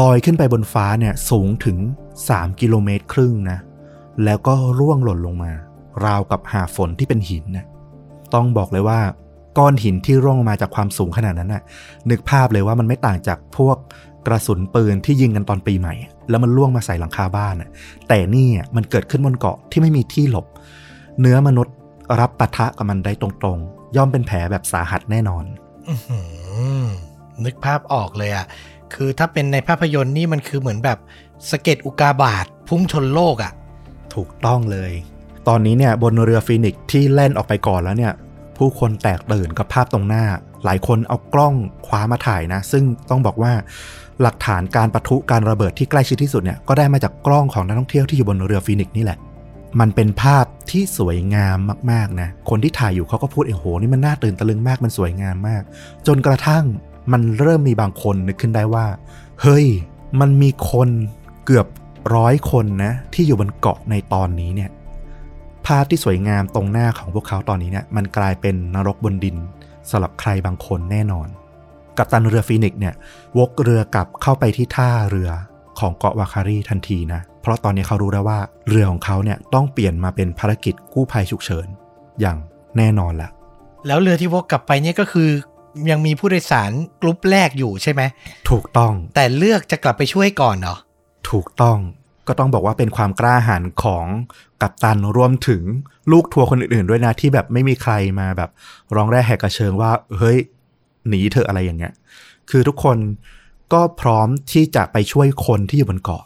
[0.00, 1.76] ลอยขึ้นไปบนฟ้าเนี่ยสูงถึง
[2.18, 3.58] 3 กิโลเมตรครึ่งนะ
[4.24, 5.52] แล้วก็ร่วงหล่นลงมา
[6.06, 7.66] ราวกับหาฝนที่เป็นหินนะ
[8.34, 9.00] ต้องบอกเลยว่า
[9.58, 11.62] ก้อนหินที่ร่วงลงมาจากความสูงขนาดนั้นน่ะ
[12.10, 13.76] นึกภาพเลยว่ามันไม่ต่างจากพวก
[14.26, 15.94] กระสุนปืนที่ยิงกันตอนปีใหม่
[16.30, 17.70] แล้วมันล่วงมาใส่หลังคาบ้านน่ะ
[18.08, 20.46] แต่นี่อะมันเกิดขึ้นบนเกาะที่ไม่มีที่หลบ
[21.20, 21.74] เนื้อมนุษย์
[22.20, 25.44] รับปะทะกับมันได้ตรงๆ ย่อมเป็นแผลแบบสาหัสแน่นอน
[25.88, 26.20] อื้อหื
[26.84, 26.86] อ
[27.44, 28.46] นึกภาพออกเลยอะ่ะ
[28.94, 30.98] คือถ้าเป็นในภาพยนตร์นี่มันคือเหมือนแบบ
[31.50, 33.52] สะเก็ดอุกาบาตพุ่งชนโลกอะ่ะ
[34.14, 34.92] ถูกต้องเลย
[35.48, 38.12] ตอนนี้เนี่ยบนเรือฟีนิกซ์ที่แล่นออกไปก่อนแล้วเนี่ย
[38.56, 40.24] ผู้คนแตกตื่นกับภาพตรงหน้า
[40.64, 41.54] หลายคนเอากล้อง
[41.86, 43.52] คว้ามาถ่ายนะ ซึ่งต้องบอกว่า
[44.22, 49.18] หลักฐานการประทุการระเบิดที่ใกล้ชิดที่สุดเนี่ยก็ได้มาจากกล้องของนักท่องเที่ยวที่อยู่บนเรือฟีนิกซ์นี่แหละ
[49.80, 51.58] มันเป็นภาพที่สวยงาม
[51.90, 55.62] มากๆนะ คนที่ถ่ายอยู่เขาก็พูดเองโหนี่มันน่าตื่นตะลึงมากมันสวยงามมาก
[56.06, 56.64] จนกระทั่ง
[57.12, 58.86] มันเริ่มมีบางคนนึกขึ้นได้ว่า
[59.42, 59.66] เฮ้ย
[60.20, 60.88] มันมีคน
[61.44, 61.66] เกือบ
[62.14, 64.70] ร้อยคนนะที่อยู่บนเกาะในตอนนี้เนี่ย
[65.68, 69.36] ภาพที่สวยงามตรงหน้าของพวกเขาตอนนี้เนี่ยมันกลายเป็นนรกบนดิน
[69.90, 71.28] สำหรับใครบางคนแน่นอน
[71.98, 72.94] กัปตันเรือฟีนิกซ์เนี่ย
[73.38, 75.30] วกเรือกลับเข้าไปที่ท่าเรือ
[75.78, 81.66] ของเกาะวาคารีทันทีนะ เพราะตอนนี้เขารู้แล้วว่าเรือของเขาเนี่ยต้องเปลี่ยนมาเป็นภารกิจกู้ภัยฉุกเฉิน
[82.20, 82.36] อย่าง
[82.76, 83.28] แน่นอนละ
[83.86, 85.28] แล้วเรือที่วกกลับไปเนี่ยก็คือ
[85.90, 86.70] ยังมีผู้โดยสาร
[87.02, 88.02] กลุ่มแรกอยู่ใช่ไหม
[88.50, 90.76] ถูกต้อง แต่เลือกจะกลับไปช่วยก่อนเหรอ
[91.30, 91.78] ถูกต้อง
[92.28, 94.06] ก็ต้องบอกว่าเป็นความกล้าหาญของ
[94.62, 95.62] กัปตันรวมถึง
[96.12, 98.50] ลูกทัวร์คนอื่นๆด้วยนะที่แบบไม่มีใครมาแบบ
[98.96, 100.38] ร้องแร่แหกกระเชิงว่า เฮ้ย
[101.08, 101.92] หนีเถอะอะไรอย่างเงี้ย
[102.50, 102.96] คือทุกคน
[103.72, 106.24] ก็พร้อมที่จะไปช่วยคนที่อยู่บนเกาะ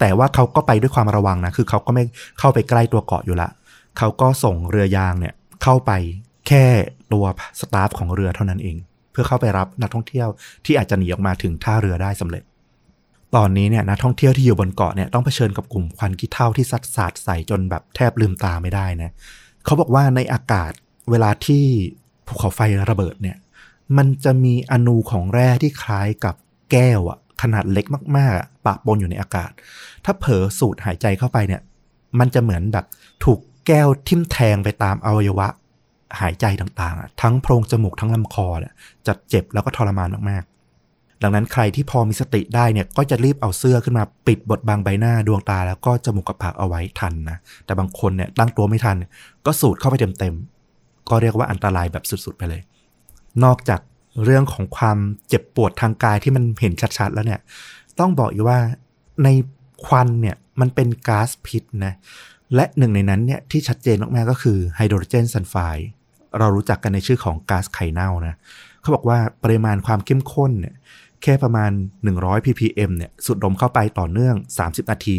[0.00, 2.04] แต่ว่าเขาก็ไปด้วยความระวังนะ คือเขาก็ไม่
[2.38, 3.50] เข้าไปใกล้ตัวเกาะอยู่ละ
[3.98, 5.92] เขาก็ส่งเรือยางเนี่ยเข้าไป
[6.48, 6.64] แค่
[7.12, 7.24] ตัว
[7.60, 8.76] สตาฟของเรือเท่านั้นเอง
[9.12, 10.28] เพื่อเข้าไปรับนักท่องเที่ยว
[10.64, 12.42] ที่อาจจะหนีออกมาถึงท่าเรือได้สำเร็จ
[13.36, 19.12] ตอนนี้เนี่ยนักท่องเที่ยวที่อยู่บนเกาะเนี่ยต้องเผชิญกับกลุ่มควันขี้เถ้าที่ซัดสาดใส่จนแบบแทบลืมตาไม่ได้นะ
[19.64, 20.72] เขาบอกว่าในอากาศ
[21.10, 21.64] เวลาที่
[22.26, 23.36] ภูเขาไฟระเบิดเนี่ย
[23.96, 26.34] มันจะมีอนูของแร่ที่คล้ายกับ
[26.72, 29.50] แก้วอะขนาดเล็กมากๆปะปนอยู่ในอากาศ
[30.04, 31.62] ถ้าเผลอสูดหายใจเข้าไปเนี่ย
[32.18, 32.86] มันจะเหมือนแบบ
[33.24, 35.48] ถูกแก้วทิ่มแทงไปตามอวัยวะ
[36.20, 38.74] หายใจต่างๆ ทั้งโพรงจมูกทั้งลำคอเนี่ย
[39.06, 40.55] จะเจ็บแล้วก็ทรมานมากๆ
[41.22, 48.96] ดังนั้นใครที่พอมีสติได้เนี่ยก็จะรีบเอาเสื้อขึ้นมาปิดบดบังใบหน้าดวงตาแล้วก็จมูกกับปากเอาไว้ทันนะแต่บางคนเนี่ยตั้งตัวไม่ทัน
[49.46, 52.62] ก็สูดเข้าไปเต็มๆก็เรียกว่าอันตรายแบบสุดๆไปเลย
[53.44, 53.80] นอกจาก
[54.24, 54.98] เรื่องของความ
[55.28, 57.40] เจ็บปวดทางกายที่มันเห็นชัดๆแล้วเนี่ย
[57.98, 58.58] ต้องบอกอยู่ว่า
[59.24, 59.28] ใน
[59.84, 61.94] ควันเนี่ยมันเป็นก๊าซพิษนะ
[62.54, 65.88] และหนึ่งในนั้นเนี่ยที่ชัดเจนมากๆก็คือไฮโดรเจนซัลไฟด์
[66.38, 68.34] เรารู้จักกันในชื่อของก๊าซไข่เน่านะ
[68.80, 70.74] เขาบอกว่าปริมาณความเข้มข้นเนี่ย
[71.22, 71.70] แค่ประมาณ
[72.08, 75.18] 100 ppm เนี่ยสูดดมเข้าไปต่อเนื่อง 30 นาที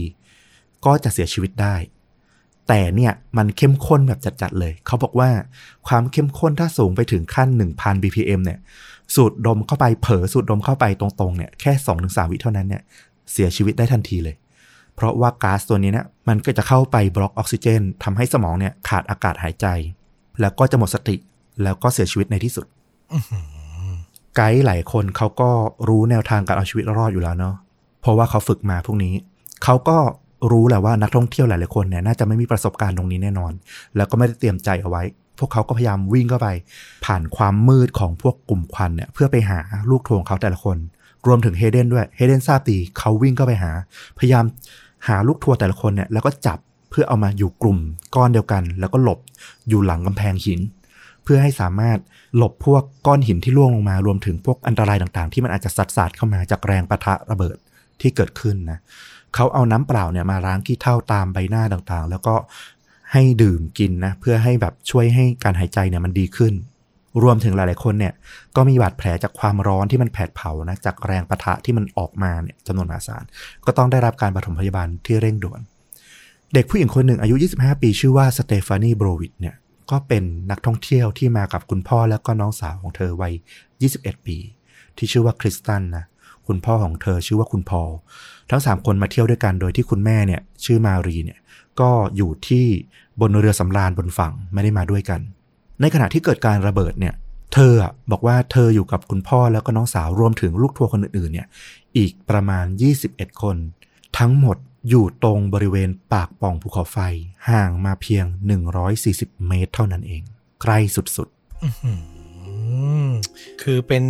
[0.86, 1.76] ก็จะเสียชีวิตได้
[2.68, 5.30] แต่เนี่ยมันเข้มข้นแบบจัดๆเลย เขาบอกว่า
[5.88, 8.60] ความเข้มข้นถ้าสูงไปถึงขั้น 1,000 bpm เนี่ย
[9.16, 12.82] สูดดมเข้าไปเผลอสูดดมเข้าไปตรงๆเนี่ยแค่ 2-3 วิเท่านั้นเนี่ย
[13.32, 14.36] เสียชีวิตได้ทันทีเลย
[14.96, 19.66] เพราะว่าก๊าซตัวนี้เนี่ยมันก็จะเข้าไปบล็อกออกซิเจนทำให้สมองเนี่ยขาดอากาศหายใจ
[20.42, 21.16] แล้วก็จะหมดสติ
[21.64, 22.66] แล้วก็เสียชีวิตในที่สุด
[24.38, 25.50] ไกด์หลายคนเขาก็
[25.88, 27.56] รู้แนวทางการเอาชีวิตรอดอยู่แล้วเนาะ
[28.02, 29.14] เพราะว่าเขาฝึกมาพวกนี้
[29.64, 29.98] เขาก็
[30.52, 33.52] รู้แหละว่านักท่องเที่ยวหลายๆคนเนี่ยน่าจะไม่มีประสบการณ์ตรงนี้แน่นอน
[33.96, 35.04] แล้วก็ไม่ได้เตรียมใจเอาไว้
[35.40, 36.48] พวกเขาก็พยายามวิ่งเข้าไป
[37.06, 40.78] ผ่านความมืดของพวกกลุ่มควันเนี่ยเพื่อไปหาลูกทัวร์ของเขาแต่ละคน
[41.28, 43.72] รวมถึงเฮเดนด้วยเฮเดนทราบดีเขาวิ่งเข้าไปหา
[44.18, 44.46] พยายาม
[45.08, 47.78] หาลูกทัวร์แต่ละคนเนี่ยแล้วก็จับเพื่อเอามาอยู่กลุ่ม
[48.16, 49.20] ก้อนเดียวกัน แล้วก็หลบ
[49.68, 50.60] อยู่หลังกำแพงหิน
[51.28, 52.00] พื่อให้สามารถ
[52.38, 57.58] หลบพวกก้อนหินที่ร่วงลงมารวมถึงพวกอันตรายต่างๆ ที่มันอาจจะสัดสาดเข้ามาจากแรงปะทะระเบิด
[58.02, 58.80] ที่เกิดขึ้นนะ
[59.36, 62.36] เขาเอาน้ำเปล่าเนี่ยมาล้างขี้เถ้าตามใบหน้าต่างๆ แล้วก็
[63.12, 66.54] ให้ดื่มกินนะเพื่อให้แบบช่วยให้การหายใจเนี่ยมันดีขึ้น
[67.24, 68.14] รวมถึงหลายๆคนเนี่ย
[68.56, 73.24] ก็มีบาดแผลจากความร้อนที่มันแผดเผานะจากแรงปะทะที่มันออกมาเนี่ยจำนวนมหาศาล
[73.66, 75.62] ก็ต้องได้รับการปฐมพยาบาลที่เร่งด่วน
[76.54, 79.56] เด็กผู้หญิงคนหนึ่งอายุ 25 ปีชื่อว่าสเตฟานีโบรวิดเนี่ย
[79.92, 83.34] ก็เป็นนักท่องเที่ยวที่มากับคุณพ่อแล้วก็น้องสาวของเธอวัย
[83.80, 84.38] 21 ปี
[84.98, 86.06] ที่ชื่อว่าคริสตันนะ
[86.48, 87.90] คุณพ่อของเธอชื่อว่าคุณพอล
[88.50, 91.40] ทั้ง 3 คนมาเที่ยวด้วยกันโดยที่คุณแม่เนี่ยชื่อมารีเนี่ย
[91.80, 92.66] ก็อยู่ที่
[93.22, 95.20] บนเรือสำราญบนฝั่งไม่ได้มาด้วยกัน
[95.82, 97.14] ในขณะที่เกิดการระเบิดเนี่ย
[97.54, 97.74] เธอ
[98.12, 101.48] บอกว่าเธออยู่กับคุณพ่อแล้วก็น้องสาวรวมถึงลูกทัวร์คนอื่นๆเนี่ย
[101.98, 102.66] อีกประมาณ
[103.04, 103.56] 21 คน
[104.18, 104.58] ทั้งหมด
[104.90, 106.98] อยู่ตรงบริเวณปากปล่องภูเขาไฟ
[107.50, 108.26] ห่างมาเพียง
[108.86, 110.22] 140 เมตรเท่านั้นเอง
[110.62, 111.28] ใกล้สุด
[111.64, 111.92] อื
[113.08, 113.10] ม
[113.62, 114.04] คือเป็น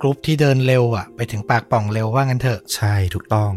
[0.00, 3.52] กรุ๊ปที่เดินเร็วอะไปถึงปากป่องเร็วว่างั้นเถอะๆใช่ถูกต้อง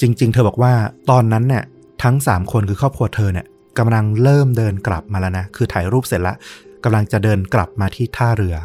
[0.00, 0.72] จริง ๆ เธอบอกว่า
[1.10, 1.64] ตอนนั้นเนี่ย
[2.02, 3.46] ทั้ง 3 คนคือครอบครัวเธอเนี่ย
[3.78, 6.36] กำลังเริ่มเดินกลับมาแล้วนะ คือถ่ายรูปเสร็จแล้ว
[6.84, 8.56] กำลังจะเดินกลับมาที่ท่าเรือ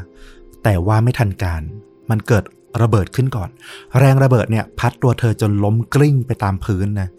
[0.63, 1.61] แต่ว่าไม่ทันการ
[2.09, 2.43] มันเกิด
[2.81, 3.49] ระเบิดขึ้นก่อน
[3.99, 7.09] แรงระเบิดเนี่ยพัดตัวเธอจนล้มกลิ้งไปตามพื้นนะ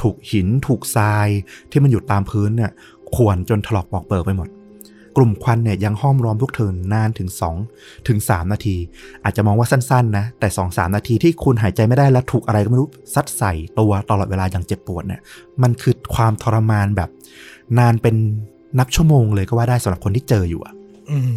[0.00, 1.28] ถูกหินถูกทราย
[1.70, 2.70] ที่มันอยู่ตามพื้นเนี่ย
[3.14, 4.48] ข่วนจนถลอกปอกเปิกไปหมด
[5.16, 7.28] กลุ่มควันเนี่ยยังห้อมล้อมพวกเธอนานถึง
[7.68, 8.76] 2ถึง3นาที
[9.24, 15.20] อาจจะมองว่าสั้นๆนะแต่2-3นาทีที่คุณหายใจไม่ได้และถูกอะไรก็ไม่รู้ซัดใส่ตัวตลอดเวลาอย่างเจ็บปวดเนี่ย
[15.62, 17.10] มันคือความทรมานแบบ
[17.78, 18.16] นานเป็น
[18.78, 20.74] นับชั่วโมงเลยก็ว่าได้สำหรับคนที่เจออยู่อะ
[21.10, 21.36] อืม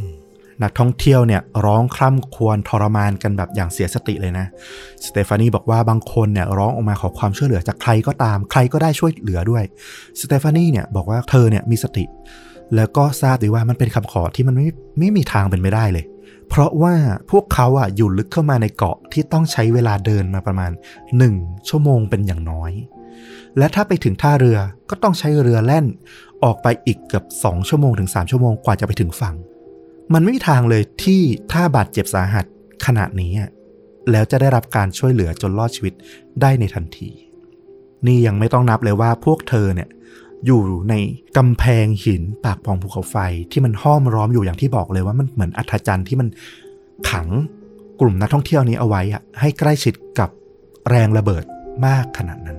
[0.64, 4.46] นักท่องเที่ยวเนี่ยร้องคร่ำครวญทรมานกันแบบอย่างเสียสติเลยนะ
[5.06, 9.64] สเตฟานีบอกว่าบางคนเนี่ยร้องออกมาขอความช่วยเหลือจากใครก็ตาม ใครก็ได้ช่วยเหลือด้วย
[10.22, 12.06] สเตฟานีเนี่ยบอกว่าเธอเนี่ยมีสติ
[12.76, 14.68] แล้วก็ทราบดีว่ามันเป็นคำขอที่มันไม่
[15.00, 16.06] ไม่มีทางเป็นไปได้เลย
[16.50, 16.94] เพราะว่า
[17.32, 20.72] พวกเขาอะอยู่ลึกเข้ามาในเกาะที่ต้องใช้เวลาเดินมาประมาณ
[21.20, 22.72] 1 ชั่วโมงเป็นอย่างน้อย
[23.58, 24.58] และถ้าไปถึงท่าเรือ
[24.90, 25.86] ก็ต้องใช้เรือแล่น
[26.44, 29.36] ออกไปอีกเกือบ2ชั่วโมงถึง3ชั่วโมงกว่าจะไปถึงฝั่ง
[30.14, 32.46] มันไม่มีทางเลยที่ถ้าบาดเจ็บสาหัส
[32.86, 33.32] ขนาดนี้
[34.12, 35.94] แล้วจะได้รับการช่วยเหลือจนรอดชีวิต
[36.42, 37.10] ได้ในทันที
[38.08, 39.90] นี่ยังไม่ต้องนับเลยว่าพวกเธอเนี่ย
[40.46, 40.94] อยู่ใน
[41.38, 43.16] กำแพงหินปากปองภูเขาไฟ
[43.52, 46.28] ที่มันห้อมล้อมอยู่อย่างที่บอกเลยว่ามันเหมือนอัธจันทร์ที่มัน
[47.10, 47.28] ขัง
[48.00, 50.30] กลุ่มนักท่องเที่ยวนี้เอาไว้อะให้ใกล้ชิดกับ
[50.90, 51.44] แรงระเบิด
[51.86, 52.58] มากขนาดนั้น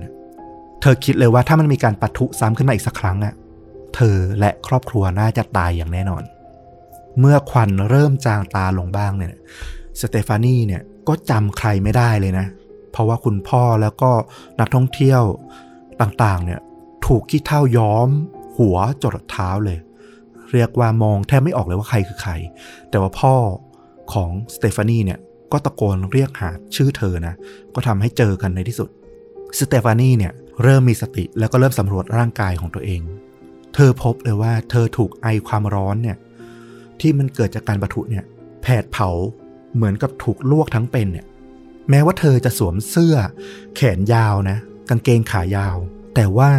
[0.81, 3.33] เธอคิดเลยว่าถ้ามันมีการปะทุซ้ำขึ้นมาอีกสักครั้งอะ
[3.95, 6.23] เธอและครอบครัวน่าจะตายอย่างแน่นอน
[7.19, 9.33] เมื่อควันเริ่มจางตาลงบ้างเนี่ย
[10.01, 12.47] สเตฟานีเนี่ยก็จำใครไม่ได้เลยนะ
[12.91, 14.11] เพราะว่าคุณพ่อแล้วก็
[14.59, 15.23] นักท่องเที่ยว
[16.01, 16.59] ต่างๆเนี่ย
[17.05, 18.09] ถูกขี้เท่าย้อม
[18.57, 19.77] หัวจดเท้าเลย
[20.51, 22.33] เรียกว่ามองแทบไม่ออกเลยว่าใครคือใคร
[22.89, 23.35] แต่ว่าพ่อ
[24.13, 25.19] ของสเตฟานีเนี่ย
[25.51, 27.35] ก็ตะโกนเรียกหาชื่อเธอนะ
[27.75, 28.89] ก็ทำให้เจอกันในที่สุด
[29.59, 33.01] สเตฟานีเนี่ยเริ่มมีสติแล้วก็เริ่มสำรวจร่างกายของตัวเอง
[33.75, 36.17] เธอพบเลยว่าเธอถูกไอความร้อนเนี่ย
[37.01, 38.23] ที่มันเกิดจากการปะทุเนี่ย
[38.61, 39.09] แผดเผา
[39.75, 41.25] เหมือนกับถูกลวกทั้งเป็นเนี่ย
[41.89, 43.15] แม้ว่าเธอจะสวมเสื้อ
[43.75, 44.57] แขนยาวนะ
[44.89, 45.77] กางเกงขายาว
[46.15, 46.51] แต่ว่า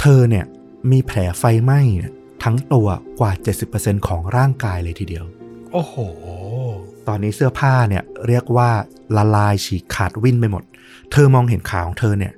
[0.00, 0.44] เธอเนี่ย
[0.90, 2.12] มีแผลไฟไหม้เนี่ย
[2.44, 2.88] ทั้งตัว
[3.20, 3.32] กว่า
[3.70, 5.24] 70%ของร่างกายเลยทีเดียว
[5.72, 5.94] โอ้โห
[7.08, 8.70] ตอนนี้เสื้อผ้าเนี่ยเรียกว่า
[9.16, 10.62] ละลายฉีกขาดวิ่นไปหมด
[11.12, 12.32] เธอมองเห็นขาของเธอเนี่ย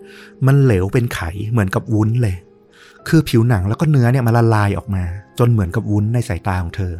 [0.46, 1.20] มันเหลวเป็นไข
[1.50, 2.36] เหมือนกับวุ้นเลย
[3.08, 5.04] คือผิวหนังแล้วก็เนื้อเนี่ยมันละลายออกมา
[5.38, 6.92] จนเหมือนกับวุ้นในสายตาของเธอ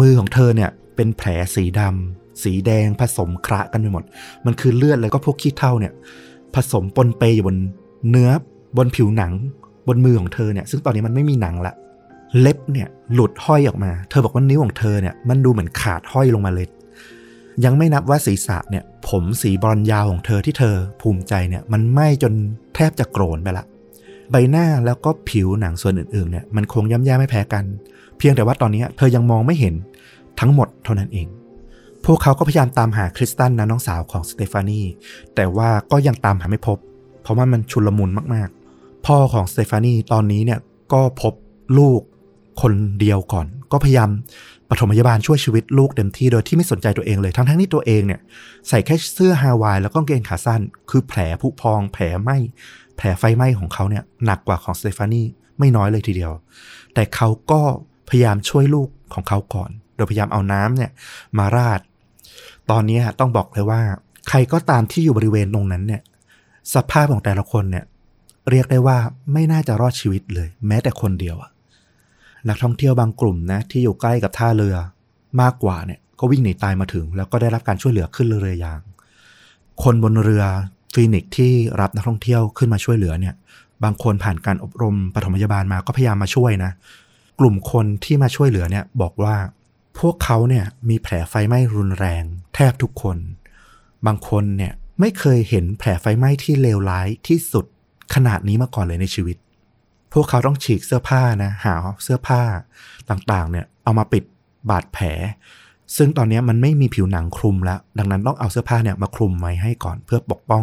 [0.00, 4.04] มือของเธอเนี่ยเป็นแผลสีดำสีแดงผสมคระกันไปหมด
[4.46, 5.92] มันคือเลือดแล้วก็พวกขี้เถ้าเนี่ย
[6.54, 7.56] ผสมปนเปอยู่บน
[8.10, 8.30] เนื้อ
[8.76, 9.32] บนผิวหนัง
[9.88, 11.74] บนมือของเธอเนี่ย ซึ่งตอนนี้มันไม่มีหนังละ
[12.40, 16.66] เล็บเนี่ยหลุดห้อยออกมา เธอบอกว่านิ้วของเธอเนี่ยมันดูเหมือนขาดห้อยลงมาเลย
[17.64, 22.32] ยังไม่นับว่าศีรษะเนี่ย ผมสีบรอนยาวของเธอที่เธอภูมิใจเนี่ย มันไหม้จน
[22.74, 23.64] แทบจะโกรนไปละ
[24.30, 27.64] ใบหน้าแล้วก็ผิวหนังส่วนอื่นๆเนี่ยมันคงย่ำแย่ไม่แพ้กัน
[28.18, 29.74] เพียงแต่ว่าตอนนี้เธอยังมองไม่เห็น
[30.40, 31.26] ทั้งหมดเท่านั้นเอง
[32.04, 34.82] พวกเขาก็พยายามตามหาคริสตันนะน้องสาวของสเตฟานี
[35.34, 36.78] แต่ว่าก็ยังตามหาไม่พบ
[37.22, 40.60] เพราะว่ามันชุลมุนมากๆ พ่อของสเตฟานีตอนนี้เนี่ย
[40.92, 41.34] ก็พบ
[41.78, 42.00] ลูก
[42.62, 44.10] คนเดียวก่อน ก็พยายาม
[44.70, 48.20] ปฐมพยาบาลช่วยชีวิตลูกเต็มที่โดยที่ไม่สนใจตัวเองเลย ทั้งทั้งที่ตัวเองเนี่ย
[48.68, 52.30] ใส่แค่เสื้อฮาวายแล้วก็เกงขาสั้น คือแผลผุพอง แผลไหม
[52.96, 55.22] แผลไฟไหม้ของเขาเนี่ยหนักกว่าของสเตฟานี
[55.58, 56.32] ไม่น้อยเลยทีเดียว
[56.94, 57.60] แต่เขาก็
[58.08, 60.90] พยายามช่วยลูกของเขาก่อน โดยพยายามเอาน้ำเนี่ย
[61.38, 61.80] มาราด
[62.70, 63.80] ตอนนี้ต้องบอกเลยว่า
[64.28, 66.02] ใครก็ตามที่อยู่บริเวณตรงนั้นเนี่ย
[66.74, 67.84] สภาพของแต่ละคนเนี่ย
[68.50, 68.98] เรียกได้ว่า
[69.32, 71.50] ไม่น่าจะรอดชีวิตเลย แม้แต่คนเดียวอะ
[72.48, 74.76] นักท่องเที่ยวบางกลุ่มนะที่อยู่ใกล้กับท่าเรือ
[75.40, 78.80] มากกว่าเนี่ย ก็วิ่งหนีตายมาถึง แล้วก็ได้รับการช่วยเหลือขึ้นเรือยาง
[79.82, 80.44] คนบนเรือ
[80.94, 83.34] ฟีนิกที่รับนักท่องเที่ยวขึ้นมาช่วยเหลือเนี่ย
[83.84, 86.70] บางคนผ่านการอบรมปฐมพยาบาลมาก็พยายามมาช่วยนะ
[87.38, 89.36] กลุ่มคนที่มาช่วยเหลือเนี่ยบอกว่า
[89.98, 93.16] พวกเขาเนี่ยมีแผลไฟไหม้รุนแรง แทบทุกคน
[94.06, 97.64] บางคนเนี่ยไม่เคยเห็นแผลไฟไหม้ที่เลวร้ายที่สุด
[98.14, 99.36] ขนาดนี้มาก่อนเลยในชีวิต
[100.12, 102.42] พวกเขาต้องฉีกเสื้อผ้านะ หาเสื้อผ้า
[103.10, 104.24] ต่างๆ เนี่ยเอามาปิด
[104.70, 105.06] บาดแผล
[105.96, 110.62] ซึ่งตอนนี้มันไม่มีผิวหนังคลุมแล้ว ดังนั้นต้องเอาเสื้อผ้าเนี่ยมาคลุมไว้ให้ก่อนเพื่อปกป้อง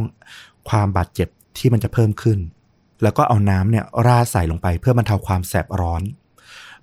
[0.70, 2.40] ความบาดเจ็บที่มันจะเพิ่มขึ้น
[3.04, 6.02] แล้วก็เอาน้ำเนี่ยราดใส่ลงไปเพื่อบรรเทาความแสบร้อน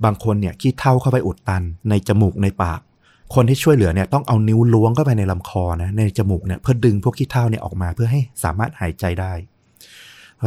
[0.04, 2.80] บางคนเนี่ยขี้เท่าเข้าไปอุดตัน ในจมูกในปาก
[3.34, 9.32] คนที่ช่วยเหลือเนี่ยต้องเอานิ้วล้วงเข้าไปในลำคอนะในจมูกเนี่ยเพื่อดึงพวกขี้เท่าเนี่ยออกมาเพื่อให้สามารถหายใจได้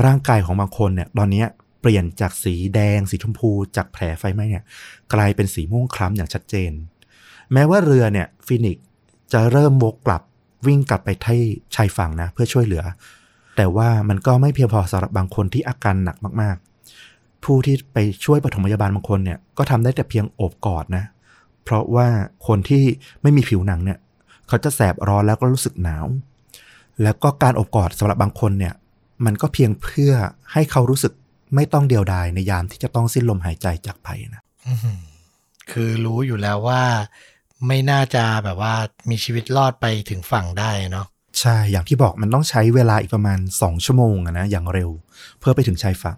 [0.06, 1.44] ร่างกายของบางคนเนี่ยตอนนี้
[1.82, 4.64] เปลี่ยนจากสีแดง สีชมพูจากแผลไฟไหม้เนี่ย
[5.14, 6.72] กลายเป็นสีม่วงคล้ำอย่างชัดเจน
[7.54, 8.86] แม้ว่าเรือเนี่ยฟินิกซ์
[9.34, 10.22] จะเริ่มวกกลับ
[10.68, 11.44] วิ่งกลับไปที่
[11.76, 12.84] ชายฝั่งนะเพื่อช่วยเหลือ
[13.58, 16.73] แต่ว่ามันก็ไม่เพียงพอสำหรับบางคนที่อาการหนักมากๆ
[17.46, 21.04] ผู้ที่ไปช่วยปฐมพยาบาลบางคนเนี่ยก็ทำได้แต่เพียงโอบกอดนะ
[21.64, 22.08] เพราะว่า
[22.48, 22.84] คนที่
[23.22, 24.00] ไม่มีผิวหนังเนี่ย
[24.48, 26.06] เขาจะแสบร้อนแล้วก็รู้สึกหนาว
[27.04, 28.74] แล้วก็การอบกอดสำหรับบางคนเนี่ย
[29.26, 30.14] มันก็เพียงเพื่อ
[30.54, 31.14] ให้เขารู้สึก
[31.56, 35.02] ไม่ต้องเดียวดายในยามที่จะต้องสิ้นลมหายใจจากไปนะอื้อหือ
[35.72, 36.84] คือรู้อยู่แล้วว่า
[37.68, 38.76] ไม่น่าจะแบบว่า
[39.10, 41.08] มีชีวิตรอดไปถึงฝั่งได้เนาะ
[41.40, 44.90] ใช่ อย่างที่บอกมันต้องใช้เวลาอีกประมาณ2ชั่วโมงอะนะอย่างเร็ว
[45.40, 46.18] เพื่อไปถึงชายฝั่ง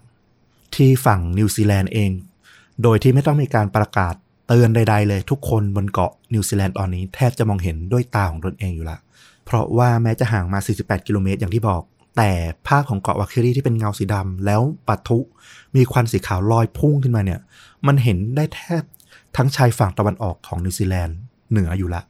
[0.74, 2.10] ที่ฝั่งนิวซีแลนด์เอง
[2.82, 4.14] โดยที่ไม่ต้องมีการประกาศ
[4.48, 8.98] เตือนใด ๆ เลยทุกคนบนเกาะนิวซีแลนด์ตอนนี้แทบจะมองเห็นด้วยตาของตนเองอยู่ละ
[9.44, 11.82] เพราะว่าแม้จะห่างมา 48 กิโลเมตรอย่างที่บอก
[12.16, 12.30] แต่
[12.68, 15.18] ภาพของเกาะวาคิรีที่เป็นเงาสีดำแล้วปะทุ
[15.76, 17.40] มีควันสีขาวลอยพุ่งขึ้นมาเนี่ย
[17.86, 18.82] มันเห็นได้แทบ
[19.36, 21.16] ทั้งชายฝั่งตะวันออกของนิวซีแลนด์
[21.50, 22.02] เหนืออยู่ละ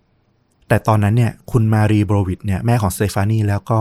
[0.68, 3.78] แต่ตอนนั้นเนี่ยคุณมารีโบรวิดเนี่ยแม่ของสเตฟานีแล้วก็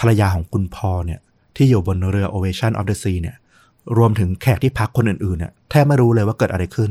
[0.00, 1.20] ภรรยาของคุณพอลเนี่ย
[1.56, 3.36] ที่อยู่บนเรือ Ovation of the Sea เนี่ย
[3.96, 6.90] รวมถึงแขกที่พักคนอื่นๆเนี่ยแทบไม่รู้เลยว่าเกิดอะไรขึ้น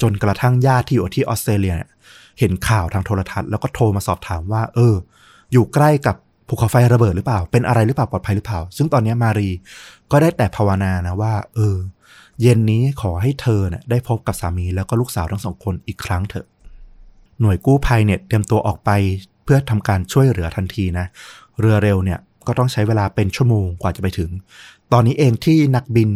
[0.00, 1.90] จนกระทั่งญาติที่อยู่ที่ออสเตรเลียเนี่ย
[2.38, 4.94] เห็นข่าวทางโทรทัศน์แล้วก็โทรมาสอบถามว่า เออ
[5.52, 6.16] อยู่ใกล้กับ
[6.48, 9.50] ภูเขาไฟระเบิดหรือเปล่า เป็นอะไรหรือเปล่าปลอดภัยหรือเปล่า ซึ่งตอนนี้มารี
[10.10, 11.76] ก็ได้แต่ภาวนานะว่า เออ
[12.42, 16.46] เย็นนี้ขอให้เธอเนี่ยได้พบกับสามีแล้วก็ลูกสาวทั้งสองคนอีกครั้งเถอะ
[17.40, 18.90] หน่วยกู้ภัยเนี่ยเตรียมตัวออกไป
[19.44, 21.06] เพื่อทำการช่วยเหลือทันทีนะ
[21.60, 24.30] เรือเร็วเนี่ยก็ต้องใช้เวลาเป็นชั่วโมงกว่าจะไปถึง
[24.92, 26.10] ตอนนี้เองที่นักบิน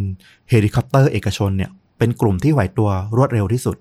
[0.51, 3.77] เฮลิคอปเตอร์เอกชนเนี่ยเป็นกลุ่มที่ไหวตัวรวดเร็วที่สุด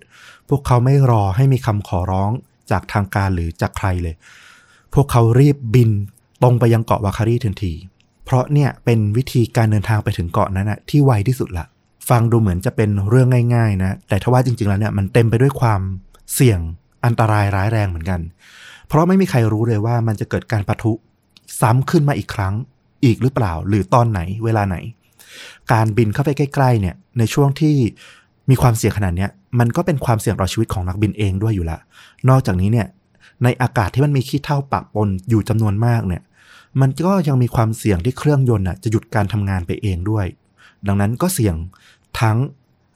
[0.49, 2.31] พวกเขาไม่รอให้มีคำขอร้อง
[2.71, 4.15] จากทางการหรือจากใครเลย
[4.93, 5.89] พวกเขารีบบิน
[6.43, 7.73] ตรงไปยังเกาะวาคารีทันที
[8.25, 11.65] เพราะเนี่ยเป็นวิธีการเดินทางไปถึงเกาะนั้นนะที่ไวที่สุดละ
[12.09, 15.81] ฟังดูเหมือนจะเป็นเรื่องง่าย ๆ นะ แต่ถ้าว่าจริง ๆ แล้วเนี่ยมันเต็มไปด้วยความ
[16.33, 16.59] เสี่ยง
[17.05, 18.19] อันตรายร้ายแรงเหมือนกัน
[18.87, 20.93] เพราะไม่มีใครรู้เลยว่ามันจะเกิดการปะทุ
[21.61, 22.53] ซ้ำขึ้นมาอีกครั้ง
[23.03, 24.77] อีกหรือเปล่า หรือตอนไหนเวลาไหน
[25.71, 27.75] การบินเข้าไปใกล้ๆเนี่ยในช่วงที่
[28.49, 29.29] มีความเสี่ยงขนาดเนี้ย
[29.59, 31.79] มันก็เป็นความเสี่ยงต่อชีวิตของนักบินเองด้วยอยู่ละ
[32.29, 32.87] นอกจากนี้เนี่ย
[33.43, 36.21] ในอากาศที่มันมีขี้เถ้าปะปนอยู่จำนวนมากเนี่ย
[36.81, 40.25] มันก็ยังมีความเสี่ยงที่เครื่องยนต์น่ะจะหยุดการทำงานไปเองด้วย
[40.87, 41.55] ดังนั้นก็เสี่ยง
[42.19, 42.37] ทั้ง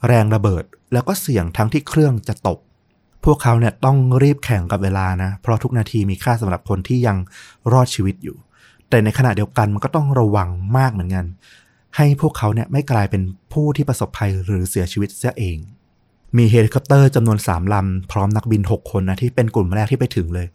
[0.08, 2.60] แรงระเบิด แล้วก็เสี่ยงทั้งที่เครื่องจะตก
[3.26, 7.18] พวกเขาเนี่ยต้องรีบแข่งกับเวลานะ เพราะทุกนาทีมีค่าสำหรับคนที่ยัง
[7.72, 8.38] รอดชีวิตอยู่
[8.92, 11.26] แต่ในขณะเดียวกันมันก็ต้องระวังมากเหมือนกัน
[11.96, 13.22] ให้พวกเขาเนี่ยไม่กลายเป็น
[13.54, 15.58] ผู้ที่ประสบภัยหรือเสียชีวิตเสียเอง
[16.38, 20.48] มีเฮลิคอปเตอร์จำนวน3ลำ พร้อมนักบิน6คนนะที่เป็นกลุ่มแรกที่ไปถึงเลย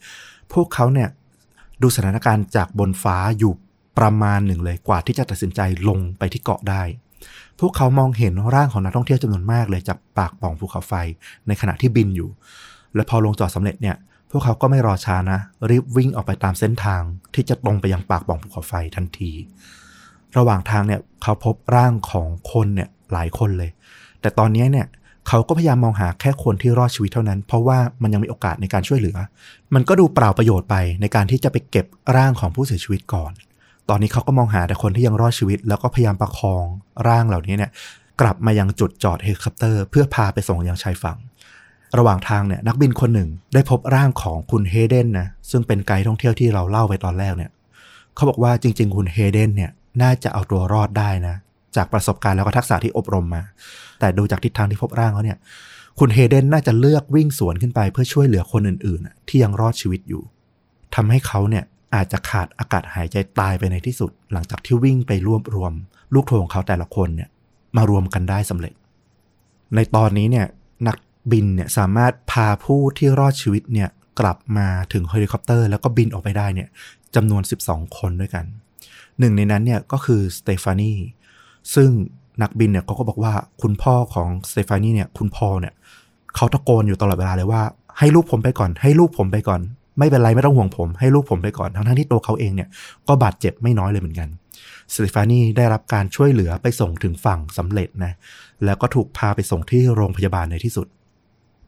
[0.53, 1.09] พวกเขาเนี่ย
[1.83, 3.53] ดูสถานการณ์จากบนฟ้าอยู่
[3.99, 6.83] ประมาณหนึ่งเลยกว่าที่จะตัดสินใจลงไปที่เกาะได้
[7.61, 10.93] พวกเขามองเห็นร่างของนักท่องเที่ยวจำนวนมากเลยจากปากป่องภูเขาไฟ
[11.47, 12.31] ในขณะที่บินอยู่
[12.95, 13.97] และพอลงจอดสำเร็จเนี่ย
[14.31, 17.03] พวกเขาก็ไม่รอช้านะ รีบวิ่งออกไปตามเส้นทาง
[17.35, 19.33] ที่จะตรงไปยังปากปล่องภูเขาไฟทันที
[20.37, 23.71] ระหว่างทางเนี่ยเขาพบร่างของคนเนี่ยหลายคนเลย
[24.21, 24.87] แต่ตอนนี้เนี่ย
[25.29, 29.17] เขาก็พยายามมองหาแค่คนที่รอดชีวิตเท่านั้น เพราะว่ามันยังมีโอกาสในการช่วยเหลือ
[29.75, 33.33] มันก็ดูเปล่าประโยชน์ไปในการที่จะไปเก็บร่างของผู้เสียชีวิตก่อน
[33.89, 36.65] ตอนนี้เขาก็มองหาแต่คนที่ยังรอดชีวิต แล้วก็พยายามประคอง
[37.09, 37.71] ร่างเหล่านี้เนี่ย
[38.21, 41.19] กลับมายังจุดจอดเฮลิคอปเตอร์ เพื่อพาไปส่งยังชายฝั่ง
[41.99, 47.51] ระหว่างทางเนี่ยนักบินคนหนึ่งได้พบร่างของคุณเฮเดนนะซึ่งเป็นไกด์ท่องเที่ยวที่เราเล่าไปตอนแรกเนี่ย
[48.15, 49.71] เขาบอกว่าจริง ๆ คุณเฮเดนเนี่ย
[50.03, 51.37] น่าจะเอาตัวรอดได้นะ
[51.77, 53.43] จากประสบการณ์แล้วก็ทักษะที่อบรมมา
[54.01, 55.39] แต่ดูจากทิศทางที่พบร่างเขาเนี่ย
[55.99, 60.23] คุณเฮเดนน่าจะเลือกวิ่งสวนขึ้นไปเพื่อช่วยเหลือคนอื่นๆ ที่ยังรอดชีวิตอยู่
[60.95, 61.65] ทำให้เขาเนี่ย
[61.95, 65.73] อาจจะขาดอากาศหายใจตายไปในที่สุด หลังจากที่วิ่งไปรวบรวม
[66.15, 67.29] ลูกโทของเขาแต่ละคนเนี่ย
[67.77, 68.75] มารวมกันได้สำเร็จ
[69.75, 70.47] ในตอนนี้เนี่ย นัก
[71.33, 73.89] บินเนี่ยสามารถพาผู้ที่รอดชีวิตเนี่ย
[74.21, 76.69] กลับมาถึงเฮลิคอปเตอร์ แล้วก็บินออกไปได้เนี่ย
[77.15, 78.45] จำนวน 12 คนด้วยกัน
[79.19, 80.93] หนึ่งในนั้นเนี่ยก็คือสเตฟานี
[81.75, 81.91] ซึ่ง
[82.43, 85.75] นักบินเนี่ยเขาก็บอกว่าคุณพ่อของสเตฟานีเนี่ยคุณพ่อเนี่ย
[86.37, 87.63] เขาตะโกนอยู่ตลอดเวลาเลยว่า
[87.99, 89.61] ให้ลูกผมไปก่อน ให้ลูกผมไปก่อน
[89.99, 92.69] ไม่เป็นไรไม่ต้องห่วงผม ให้ลูกผมไปก่อนทั้งทั้งที่ตัวเขาเองเนี่ย
[93.09, 94.29] ก็บาดเจ็บไม่น้อยเลยเหมือนกัน
[94.93, 98.13] สเตฟานีได้รับการช่วยเหลือไปส่งถึงฝั่งสำเร็จนะ
[98.65, 100.87] แล้วก็ถูกพาไปส่งที่โรงพยาบาลในที่สุด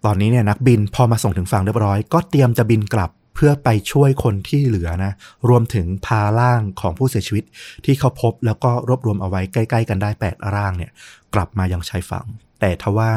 [0.05, 5.13] ตอนนี้เนี่ยนักบินพอมาส่งถึงฝั่งเรียบร้อย ก็เตรียมจะบินกลับเพื่อไปช่วยคนที่เหลือนะ
[5.49, 7.45] รวมถึงพาร่างของผู้เสียชีวิต
[7.85, 10.91] ที่เขาพบแล้วก็รวบรวมเอาไว้ใกล้ ๆ กันได้ 8 ร่างเนี่ย
[11.35, 12.27] กลับมายังชายฝั่ง
[12.61, 13.11] แต่ทว่า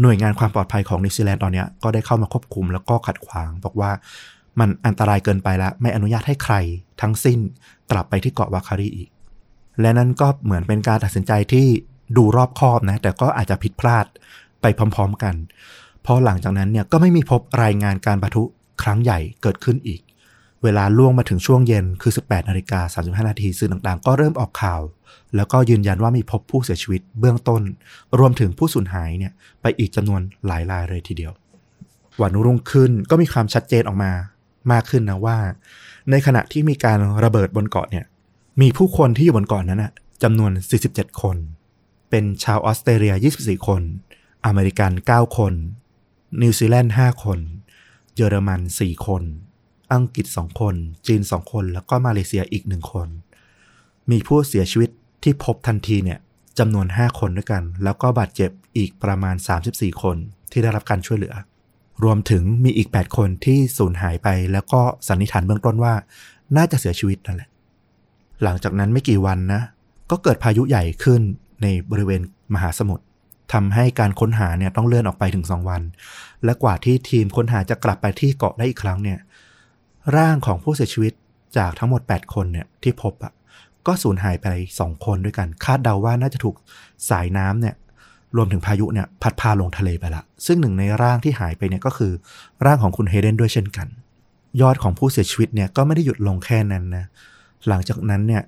[0.00, 3.90] หน่วยงานความปลอดภัยของนิวซีแลนด์ตอนนี้ก็ได้เข้ามาควบคุมแล้วก็ขัดขวาง บอกว่า
[4.58, 6.54] มันอันตรายเกินไปแล้ว ไม่อนุญาตให้ใคร
[7.00, 7.38] ทั้งสิ้น
[7.90, 9.08] กลับไปที่เกาะวาคารีอีก
[9.80, 11.66] และนั่นก็เหมือนเป็นการตัดสินใจที่
[12.16, 14.06] ดูรอบคอบนะ แต่ก็อาจจะผิดพลาด
[14.62, 15.34] ไปพร้อม ๆ กัน
[16.04, 18.42] พราะหลังจากนั้นเนี่ยก็ไม่มีพบรายงานการปะทุ
[18.82, 20.00] ครั้งใหญ่เกิดขึ้นอีก
[20.62, 24.80] เวลาล่วงมาถึงช่วงเย็นคือ 18นาฬิกา35นาทีสื่อต่างๆ ก็เริ่มออกข่าว
[25.36, 27.62] แล้วก็ยืนยันว่ามีพบผู้เสียชีวิตเบื้องต้น
[28.18, 29.32] รวมถึงผู้สูญหายเนี่ย
[29.62, 31.32] ไปอีกจำนวนหลายรายเลยทีเดียว
[32.20, 34.12] วันรุ่งขึ้นก็มีความชัดเจนออกมา
[34.72, 35.38] มากขึ้นนะว่า
[36.10, 38.04] ในขณะที่มีการระเบิดบนเกาะเนี่ย
[38.60, 39.92] มีผู้คนที่อยู่บนเกาะนั้นนะ
[40.22, 40.52] จำนวน
[40.86, 41.36] 47 คน
[42.10, 43.82] เป็นชาวออสเตรเลีย 24 คน
[44.46, 45.52] อเมริกัน 9 คน
[46.42, 47.38] นิวซีแลนด์5คน
[48.16, 49.22] เยอรมัน 4 คน
[49.92, 50.74] อังกฤษ 2 คน
[51.06, 53.08] จีน 2 คน แล้วก็มาเลเซียอีก 1 คน
[54.10, 54.90] มีผู้เสียชีวิต
[55.22, 56.18] ที่พบทันทีเนี่ย
[56.58, 59.36] จำนวน 5 คนด้วยกัน แล้วก็บาดเจ็บอีกประมาณ
[59.68, 60.16] 34 คน
[60.52, 61.34] ที่ได้รับการช่วยเหลือ
[62.04, 65.94] รวมถึงมีอีก 8 คนที่สูญหายไป แล้วก็สันนิษฐานเบื้องต้นว่า
[66.56, 67.48] น่าจะเสียชีวิตนั่นแหละ
[68.42, 69.62] หลังจากนั้นไม่กี่วันนะ
[70.10, 71.20] ก็เกิดพายุใหญ่ขึ้น
[71.62, 72.22] ในบริเวณ
[72.54, 73.04] มหาสมุทร
[73.54, 75.82] ทำให้การค้นหาเนี่ยต้องเลื่อนออกไปถึง 2 วัน
[76.44, 79.18] และกว่าที่ทีมค้นหาจะกลับไปที่เกาะได้อีกครั้งเนี่ย
[80.16, 81.12] ร่างของผู้เสียชีวิต
[81.58, 83.32] จากทั้งหมด 8 คนเนี่ยที่พบอะ่ะ
[83.86, 84.48] ก็สูญหายไป
[84.78, 86.56] 2 คนด้วยกัน คาดเดาว่าน่าจะถูก
[87.10, 87.74] สายน้ำเนี่ย
[88.36, 92.12] รวมถึงพายุเนี่ยพัดพาลงทะเลไปละ ซึ่งหนึ่งในร่างที่หายไปเนี่ยก็คือ
[92.66, 93.88] ร่างของคุณเฮเดนด้วยเช่นกัน
[94.60, 97.04] ยอดของผู้เสียชีวิตเนี่ยก็ไม่ได้หยุดลงแค่นั้นนะ
[97.68, 98.42] หลังจากนั้นเนี่ย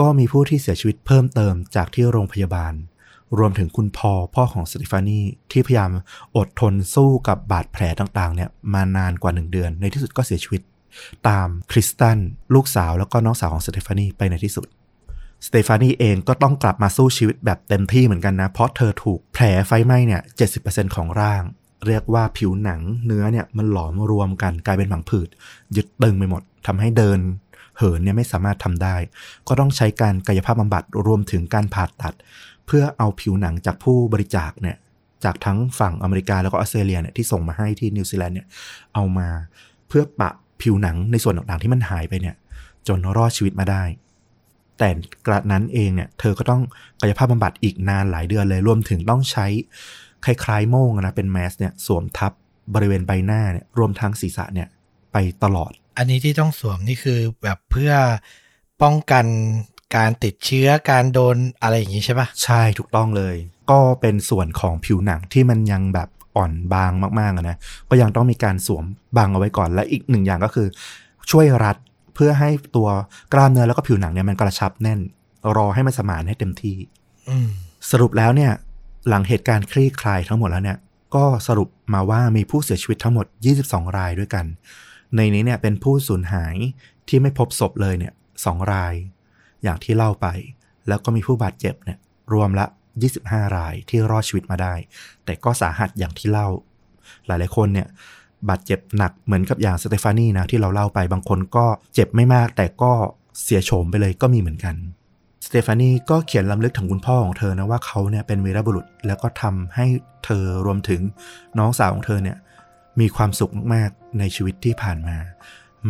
[0.00, 2.72] ก็มีผู้ที่เสียชีวิตเพิ่มเติมจากที่โรงพยาบาล
[3.38, 5.20] รวมถึงคุณพอพ่อของสติฟานี
[5.52, 5.90] ที่พยายาม
[6.36, 10.62] อดทนสู้กับบาดแผลต่างๆเนี่ยมานานกว่าหนึ่งเดือน ในที่สุดก็เสียชีวิต
[11.28, 12.18] ตามคริสตัน
[12.54, 14.66] ลูกสาวแล้วก็น้องสาวของสเตฟานีไปในที่สุด
[15.46, 20.22] สเตฟานีเองก็ต้องกลับมาสู้ชีวิตแบบเต็มที่เหมือนกันนะ เพราะเธอถูกแผลไฟไหม้เนี่ย
[20.58, 21.42] 70%ของร่าง
[21.86, 25.28] เรียกว่าผิวหนังเนื้อเนี่ยมันหลอมรวมกันกลายเป็นผังผืด
[25.76, 27.18] ยึดตึงไปหมดทำให้เดิน
[27.78, 28.96] เหินเนี่ยไม่สามารถทำได้
[29.48, 32.14] ก็ต้องใช้การกายภาพบำบัดรวมถึงการผ่าตัด
[32.66, 34.76] เพื่อเอาผิวหนังจากผู้บริจาคเนี่ย
[35.24, 38.46] จากทั้งฝั่งอเมริกาแล้วก็ออสเตรเลียเนี่ยที่ส่งมาให้ที่นิวซีแลนด์เนี่ย
[38.94, 39.28] เอามา
[39.88, 40.30] เพื่อปะ
[40.62, 42.36] ผิวหนังในส่วนต่างๆที่มันหายไปเนี่ย
[42.88, 43.82] จนรอดชีวิตมาได้
[44.78, 44.88] แต่
[45.26, 46.62] กระนั้นเองเนี่ยเธอก็ต้อง
[47.00, 49.46] กายภาพบำบัดอีกนานหลายเดือนเลยรวมถึงต้องใช้
[50.24, 52.32] คล้ายๆโม่งนะเป็นแมสเนี่ยสวมทับ
[52.74, 54.68] บริเวณใบหน้าเนี่ยรวมทั้งศีรษะเนี่ย
[55.12, 57.92] ไปตลอด อันนี้ที่ต้องสวมนี่คือแบบเพื่อ
[58.82, 59.24] ป้องกัน
[59.96, 63.34] การติดเชื้อการโดนอะไรอย่างนี้ใช่ปะใช่ถูกต้องเลย
[63.70, 67.56] ก็เป็นส่วนของผิวหนังที่มันยังแบบอ่อนบางมากๆอะนะ
[67.90, 68.84] ก็ยังต้องมีการสวม
[69.16, 70.66] บังเอาไว้ก่อนและอีกหนึ่งอย่างก็คือ
[71.30, 71.76] ช่วยรัด
[72.14, 72.88] เพื่อให้ตัว
[73.32, 75.00] กล้ามเนื้อแล้วก็ผิวหนังเนี่ยมันกระชับแน่น
[75.56, 76.76] รอให้มันสมานให้เต็มที่
[77.28, 77.48] อืม
[77.90, 78.52] สรุปแล้วเนี่ย
[79.08, 80.78] หลังเหตุการณ์คลี่คลายทั้งหมดแล้วเนี่ย
[81.14, 83.26] ก็สรุปมาว่ามีผู้เสียชีวิตทั้งหมด
[83.60, 84.44] 22 รายด้วยกัน
[85.16, 86.56] ในนี้เนี่ยเป็นผู้สูญหาย
[87.08, 88.12] ที่ไม่พบศพเลยเนี่ย
[88.44, 88.94] สองราย
[89.64, 90.26] อย่างที่เล่าไป
[90.88, 91.98] แล้วก็มีผู้บาดเจ็บเนี่ย
[92.32, 92.66] รวมละ
[93.10, 94.74] 25 รายที่รอดชีวิตมาได้
[95.24, 96.48] แต่ก็สาหัสอย่างที่เล่า
[97.26, 97.88] หลายๆคนเนี่ย
[98.48, 102.92] บาดเจ็บหนักเหมือนกับอย่างสเตฟานีนะที่เราเล่าไปบางคนก็เจ็บไม่มากแต่ก็
[103.42, 104.74] เสียโฉมไปเลยก็มีเหมือนกัน
[105.46, 109.86] สเตฟานีก็เขียนลำลึกถึงคุณพ่อของเธอนะว่าเขาเนี่ยเป็นวีรบุรุษ แล้วก็ทำให้
[110.24, 111.00] เธอรวมถึง
[111.58, 112.36] น้องสาวของเธอเนี่ย
[113.00, 115.16] มีความสุขมากๆในชีวิตที่ผ่านมา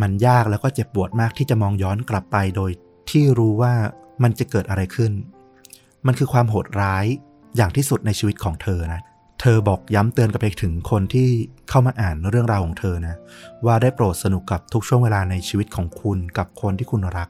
[0.01, 2.71] มันยากแล้วก็เจ็บปวดมากที่จะมองย้อนกลับไปโดย
[3.11, 3.73] ที่รู้ว่า
[4.23, 5.11] มันจะเกิดอะไรขึ้น
[6.05, 7.05] มันคือความโหดร้าย
[7.55, 9.01] อย่างที่สุดในชีวิตของเธอนะ
[9.41, 11.27] เธอบอกย้ำเตือนกับไปถึงคนที่
[11.69, 13.15] เข้ามาอ่านเรื่องราวของเธอนะ
[13.65, 17.29] ว่าได้โปรดสนุกกับทุกช่วงเวลาในชีวิตของคุณกับคนที่คุณรัก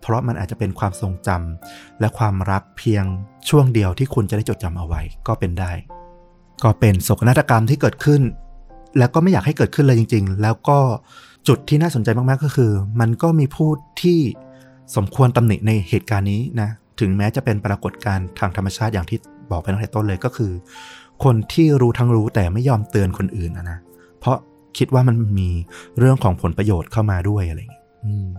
[0.00, 3.04] เพราะมันอาจจะเป็นความทรงจำและความรักเพียง
[3.48, 5.72] ช่วงเดียวที่คุณจะได้จดจำเอาไว้ก็เป็นได้
[6.64, 8.22] ก็เป็นโศกนาฏกรรมที่เกิดขึ้น
[8.98, 10.78] แล้วก็ไม่อยากให้เกิดขึ้นเลยจริง ๆ แล้วก็
[11.48, 13.70] จุดที่น่าสนใจมากๆก็คือ มันก็มีผู้
[14.02, 14.20] ที่
[14.96, 16.68] สมควรตำหนิในเหตุการณ์นี้นะ
[17.00, 19.18] ถึงแม้จะเป็นปรากฏการณ์ทางธรรมชาติอย่างที่
[19.50, 20.52] บอกไปตั้งแต่ต้นเลยก็คือ
[21.24, 23.78] คนที่รู้ทั้งรู้แต่ไม่ยอมเตือนคนอื่นนะ
[24.20, 24.36] เพราะ
[24.78, 25.50] คิดว่ามันมี
[25.98, 27.82] เรื่องของผลประโยชน์เข้ามาด้วยอะไรอย่างเงี้ย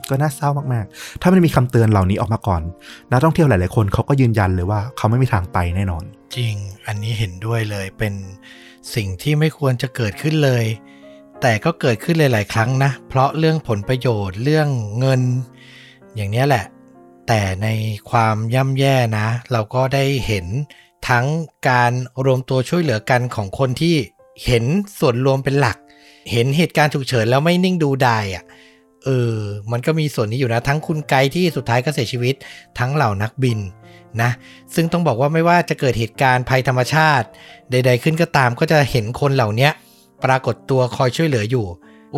[0.09, 2.61] ก็น่าเศร้ามากๆ ถ้ามันมีคำเตือนเหล่านี้ออกมาก่อน
[3.11, 6.03] นักท่องเที่ยวหลาย ๆ คนเขาก็ยืนยันเลยว่าเขาไม่มีทางไปแน่นอน
[6.35, 6.55] จริง
[6.87, 8.13] อันนี้เห็นด้วยเลย เป็น
[8.95, 10.65] สิ่งที่ไม่ควรจะเกิดขึ้นเลย
[11.41, 14.67] แต่ก็เกิดขึ้นหลาย ๆ ครั้งนะ เพราะเรื่องผลประโยชน์ เรื่อง
[14.99, 15.21] เงิน
[16.15, 16.65] อย่างนี้แหละ
[17.27, 17.67] แต่ใน
[18.09, 20.45] ความย่ำแย่นะ เราก็ได้เห็น
[21.09, 21.25] ทั้ง
[21.69, 21.91] การ
[22.25, 23.95] รวมตัวช่วยเหลือกันของคนที่
[24.45, 24.63] เห็น
[24.99, 25.77] ส่วนรวมเป็นหลัก
[26.31, 28.43] เห็นเหตุการณ์ฉุกเฉินแล้วไม่นิ่งดูดายอะ
[29.03, 29.35] เออ
[29.71, 32.35] มันก็มีส่วนนี้อยู่นะ ทั้งคุณไกด์ที่สุดท้ายก็เสียชีวิต
[32.79, 33.59] ทั้งเหล่านักบิน
[34.21, 34.31] นะ
[34.75, 37.27] ซึ่งต้องบอกว่าไม่ว่าจะเกิดเหตุการณ์ภัยธรรมชาติ
[37.71, 39.69] ใด ๆ ขึ้นก็ตามก็จะเห็นคนเหล่านี้
[40.25, 41.65] ปรากฏตัวคอยช่วยเหลืออยู่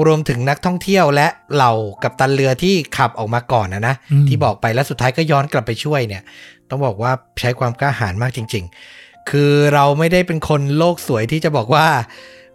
[0.07, 1.73] รวมถึงนักท่องเที่ยวและเหล่า
[2.03, 6.23] กับตันเรือที่ขับออกมาก่อนนะนะอืมที่บอกไปแล้วสุดท้ายก็ย้อนกลับไปช่วยเนี่ย
[6.69, 7.11] ต้องบอกว่า
[7.41, 8.65] ใช้ความกล้าหาญมากจริง
[8.97, 11.87] ๆ คือเราไม่ได้เป็นคนโลกสวยที่จะบอกว่า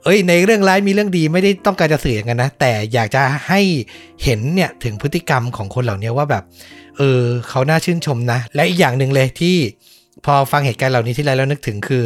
[0.05, 3.61] เอ้ย ในเรื่องร้ายมีเรื่องดีไม่ได้ต้องการจะสื่ออย่างนั้นนะ แต่อยากจะให้
[4.25, 6.45] เห็นเนี่ยถึงพฤติกรรมของคนเหล่านี้ว่าแบบ
[6.99, 9.57] เออเขาน่าชื่นชมนะ และอีกอย่างหนึ่งเลยที่
[10.25, 12.05] พอฟังเหตุการณ์เหล่านี้ที่ไรแล้วนึกถึงคือ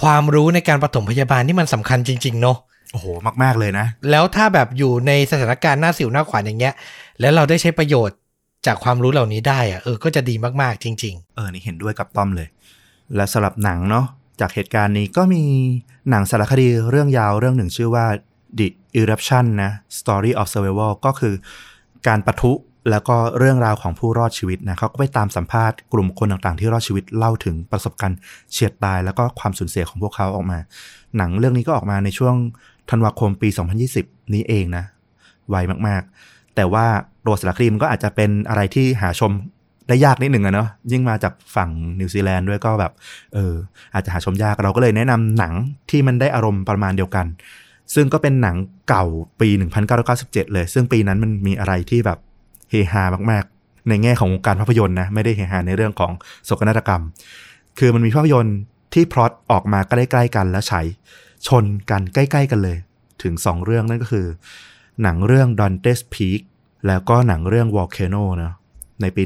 [0.00, 2.58] ความรู้ในการปฐมพยาบาลนี่มันสำคัญจริง ๆ เนาะ
[2.92, 3.06] โอ้โห
[3.42, 6.74] มากๆเลยนะ แล้วถ้าแบบอยู่ในสถานการณ์หน้าสิวหน้าขวานอย่างเงี้ย
[7.20, 8.16] แล้วเราได้ใช้ประโยชน์
[8.66, 12.48] จากความรู้เหล่านี้ได้อะเออก็จะดีมากๆจริงเออนี่เห็นด้วยกับต้อมเลย
[13.16, 14.06] และสำหรับหนังเนาะ
[14.40, 15.42] จากเหตุการณ์นี้ก็มี
[16.10, 18.06] หนังสารคดีเรื่องยาวเรื่องหนึ่งชื่อว่า
[18.58, 18.68] The
[19.00, 21.34] Eruption นะ Story of Survival ก็คือ
[22.06, 22.52] การปะทุ
[22.90, 28.18] แล้วก็เรื่องราวของผู้รอดชีวิตนะเขาก็ไปตามสัมภาษณ์กลุ่มคนต่างๆ ที่รอดชีวิตเล่าถึงประสบการณ์
[28.52, 30.58] เฉียดตาย แล้วก็ความสูญเสียของพวกเขาออกมา
[31.16, 32.34] หนังเรื่องนี้ก็ออกมาในช่วง
[32.90, 33.48] ธันวาคมปี
[33.90, 34.84] 2020 นี้เองนะ
[35.48, 35.56] ไว
[35.86, 36.86] มากๆ แต่ว่า
[37.26, 39.32] ตัวสารคดีมันก็อาจจะเป็นอะไรที่หาชม
[39.88, 41.70] ได้ยากนิดหนึ่งอะเนาะยิ่งมาจากฝั่ง
[42.00, 42.92] นิวซีแลนด์ด้วยก็แบบ
[43.34, 43.54] เออ
[43.94, 45.52] อาจจะหาชมยากเราก็เลยแนะนำหนัง
[45.90, 47.26] ที่มันได้อารมณ์ประมาณเดียวกัน
[47.94, 48.56] ซึ่งก็เป็นหนัง
[48.88, 49.04] เก่า
[49.40, 49.48] ปี
[50.00, 52.18] 1997 เลย ซึ่งปีนั้นมันมีอะไรที่แบบ
[52.70, 56.12] เฮฮามากๆ ในแง่ของวงการภาพยนตร์นะไม่ได้เฮฮาในเรื่องของ
[56.44, 57.02] โศกนาฏกรรม
[57.78, 58.58] คือมันมีภาพยนตร์
[58.94, 60.86] ที่พล็อตออกมาใกล้ๆกันแล้วฉาย
[61.48, 62.78] ชนกันใกล้ ๆ กันเลย
[63.22, 64.26] ถึง 2 เรื่องนั่นก็คือ
[65.02, 66.40] หนังเรื่อง Dante's Peak
[66.86, 68.54] แล้วก็หนังเรื่อง Volcano เนอะ
[69.00, 69.22] ในปี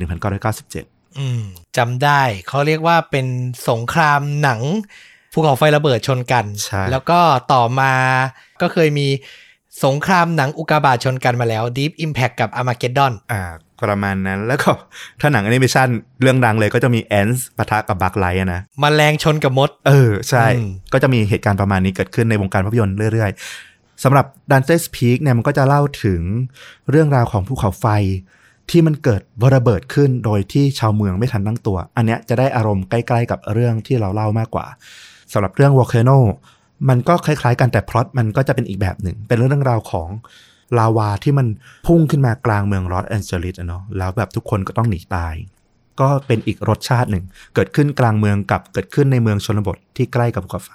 [0.57, 1.43] 1997ๆอืม
[1.77, 3.27] จำได้เขาเรียกว่าเป็น
[3.69, 4.61] สงครามหนัง
[5.33, 7.21] ภูเขาไฟระเบิดชนกันใช่แล้วก็
[7.53, 7.93] ต่อมา
[8.61, 9.09] ก็เคยมี
[9.85, 13.43] สงครามหนังอุกกาบาตชนกันมาแล้ว Deep Impact กับ Armageddon อ่า
[13.83, 14.71] ประมาณนั้น แล้วก็
[15.21, 15.89] ถ้าหนังแอนิเมชัน
[16.21, 26.23] เรื่องดังเลยก็จะมี Antz ปะทะกับ A Bug's Life นะ แมลงชนกับมด เออ ใช่อืมก็จะมีเหตุการณ์ประมาณนี้เกิดขึ้นในวงการภาพยนตร์เรื่อยๆสำหรับ Dante's Peak เนี่ยมันก็จะเล่าถึง
[26.91, 27.87] เรื่องราวของภูเขาไฟ
[28.71, 29.23] ที่มันเกิด
[29.55, 34.67] ระเบิดขึ้นโดยที่ชาวเมืองไม่ทันตั้งตัว อันเนี้ยจะได้อารมณ์ใกล้ๆกับเรื่องที่เราเล่ามากกว่า
[35.33, 36.19] สำหรับเรื่อง Volcano
[36.89, 40.09] มันก็คล้ายๆกันแต่พล็อตมันก็จะเป็นอีกแบบหนึ่ง เป็นเรื่องราวของ
[40.79, 41.47] ลาวาที่มัน
[41.87, 45.35] พุ่งขึ้นมากลางเมืองลอสแอนเจลิสอะเนาะแล้วแบบทุกคนก็ต้องหนีตาย
[46.01, 50.71] ก็เป็นอีกรสชาติหนึ่ง เกิดขึ้นกลางเมืองกับเกิดขึ้นในเมืองชนบทที่ใกล้กับภูเขาไฟ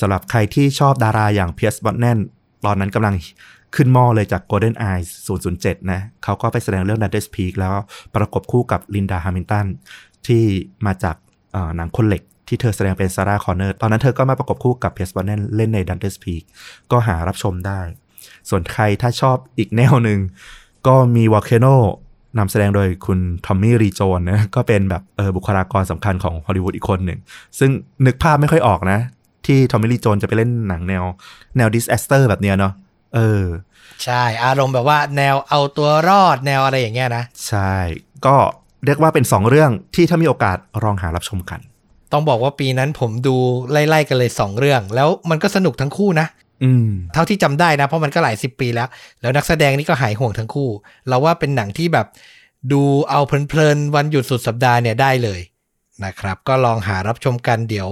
[0.00, 2.18] สำหรับใครที่ชอบดาราอย่างเพียร์ซ บรอสแนน
[2.64, 3.14] ตอนนั้นกำลัง
[3.76, 5.08] ขึ้นหม้อเลยจาก GoldenEye
[5.50, 7.74] 007 นะเขาก็ไปแสดงเรื่อง Dante's Peak แล้ว
[8.14, 9.66] ประกบคู่กับลินดาฮามิลตัน
[10.26, 10.44] ที่
[10.86, 11.16] มาจาก
[11.76, 16.42] หนังคนเหล็กที่เธอแสดงเป็นซาร่าคอนเนอร์ ตอนนั้นเธอก็มาประกบคู่กับเพสบอนเนนเล่นใน Dante's Peak
[16.90, 17.80] ก็หารับชมได้
[18.50, 20.18] ส่วนใครถ้าชอบอีกแนวหนึ่ง
[20.86, 21.66] ก็มี Volcano
[22.38, 27.18] นำแสดงโดยคุณทอมมี่ ลีโจนส์นะก็เป็นแบบเออบุคลากรสำคัญของฮอลลีวูดอีกคนหนึ่ง
[27.58, 27.70] ซึ่ง
[28.06, 28.98] นึกภาพไม่ค่อยออกนะ
[29.46, 31.04] ที่ทอมมี่ ลีโจนส์จะไปเล่นหนังแนว
[31.56, 32.72] แนว disaster แบบเนี้ยเนาะ
[33.14, 33.44] เออ
[34.04, 37.74] ใช่อารมณ์แบบว่าแนวเอาตัวรอดแนวอะไรอย่างเงี้ยนะ ใช่
[38.26, 38.36] ก็
[38.84, 41.60] เรียกว่าเป็นสองเรื่องที่ถ้ามีโอกาสลองหารับชมกัน
[42.12, 43.36] ต้องบอกว่าปีนั้นผมดู
[43.70, 46.26] ไล่ๆกันเลย 2 เรื่อง แล้วมันก็สนุกทั้งคู่นะ
[46.64, 48.88] อืมเท่าที่จำได้นะ เพราะมันก็หลายสิบปีแล้ว
[49.20, 50.70] แล้วนักแสดงนี่ก็หายห่วงทั้งคู่
[51.08, 52.06] เราว่าเป็นหนังที่แบบ
[52.72, 55.40] ดูเอาเพลินๆวันหยุดสุดสัปดาห์เนี่ยได้เลย
[56.04, 57.90] นะครับ ก็ลองหารับชมกันเดี๋ยว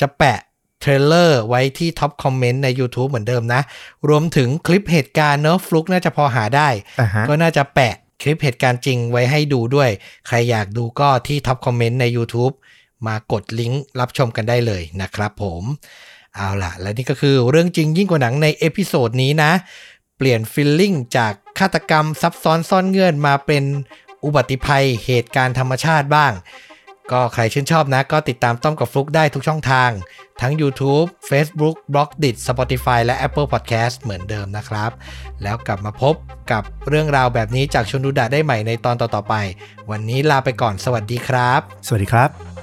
[0.00, 0.38] จะแปะ
[0.80, 3.62] trailer ไว้ที่ top comment ใน YouTube เหมือนเดิมนะ
[4.08, 6.68] รวมถึงคลิปเหตุการณ์เนอะฟลุกน่าจะพอหาได้
[7.00, 9.90] อ่าฮะก็น่าจะแปะคลิปเหตุการณ์จริงไว้ให้ดูด้วย
[10.26, 12.54] ใครอยากดูก็ที่ top comment ใน YouTube
[13.06, 15.62] มากดลิงก์รับชมกันได้เลยนะครับผม
[16.36, 19.52] เอาล่ะ และนี่ก็คือเรื่องจริงยิ่งกว่าหนังใน episode นี้นะ
[20.16, 23.64] เปลี่ยนฟิลลิ่งจากฆาตกรรมซับซ้อนซ่อนเงื่อนมาเป็น
[24.24, 26.32] อุบัติภัยเหตุการณ์ธรรมชาติบ้าง
[27.12, 29.90] ก็ใครชื่นชอบนะ ก็ติดตามต้อมกับฟลุกได้ทุกช่องทาง
[30.40, 34.90] ทั้ง YouTube Facebook b l o g d i t Spotify และ Apple Podcast เหมือนเดิมนะครับ
[35.42, 36.14] แล้วกลับมาพบ
[36.52, 39.34] กับเรื่องราวแบบนี้จากชนดูดะได้ใหม่ในตอนต่อๆไป
[39.90, 42.55] วันนี้ลาไปก่อนสวัสดีครับ สวัสดีครับ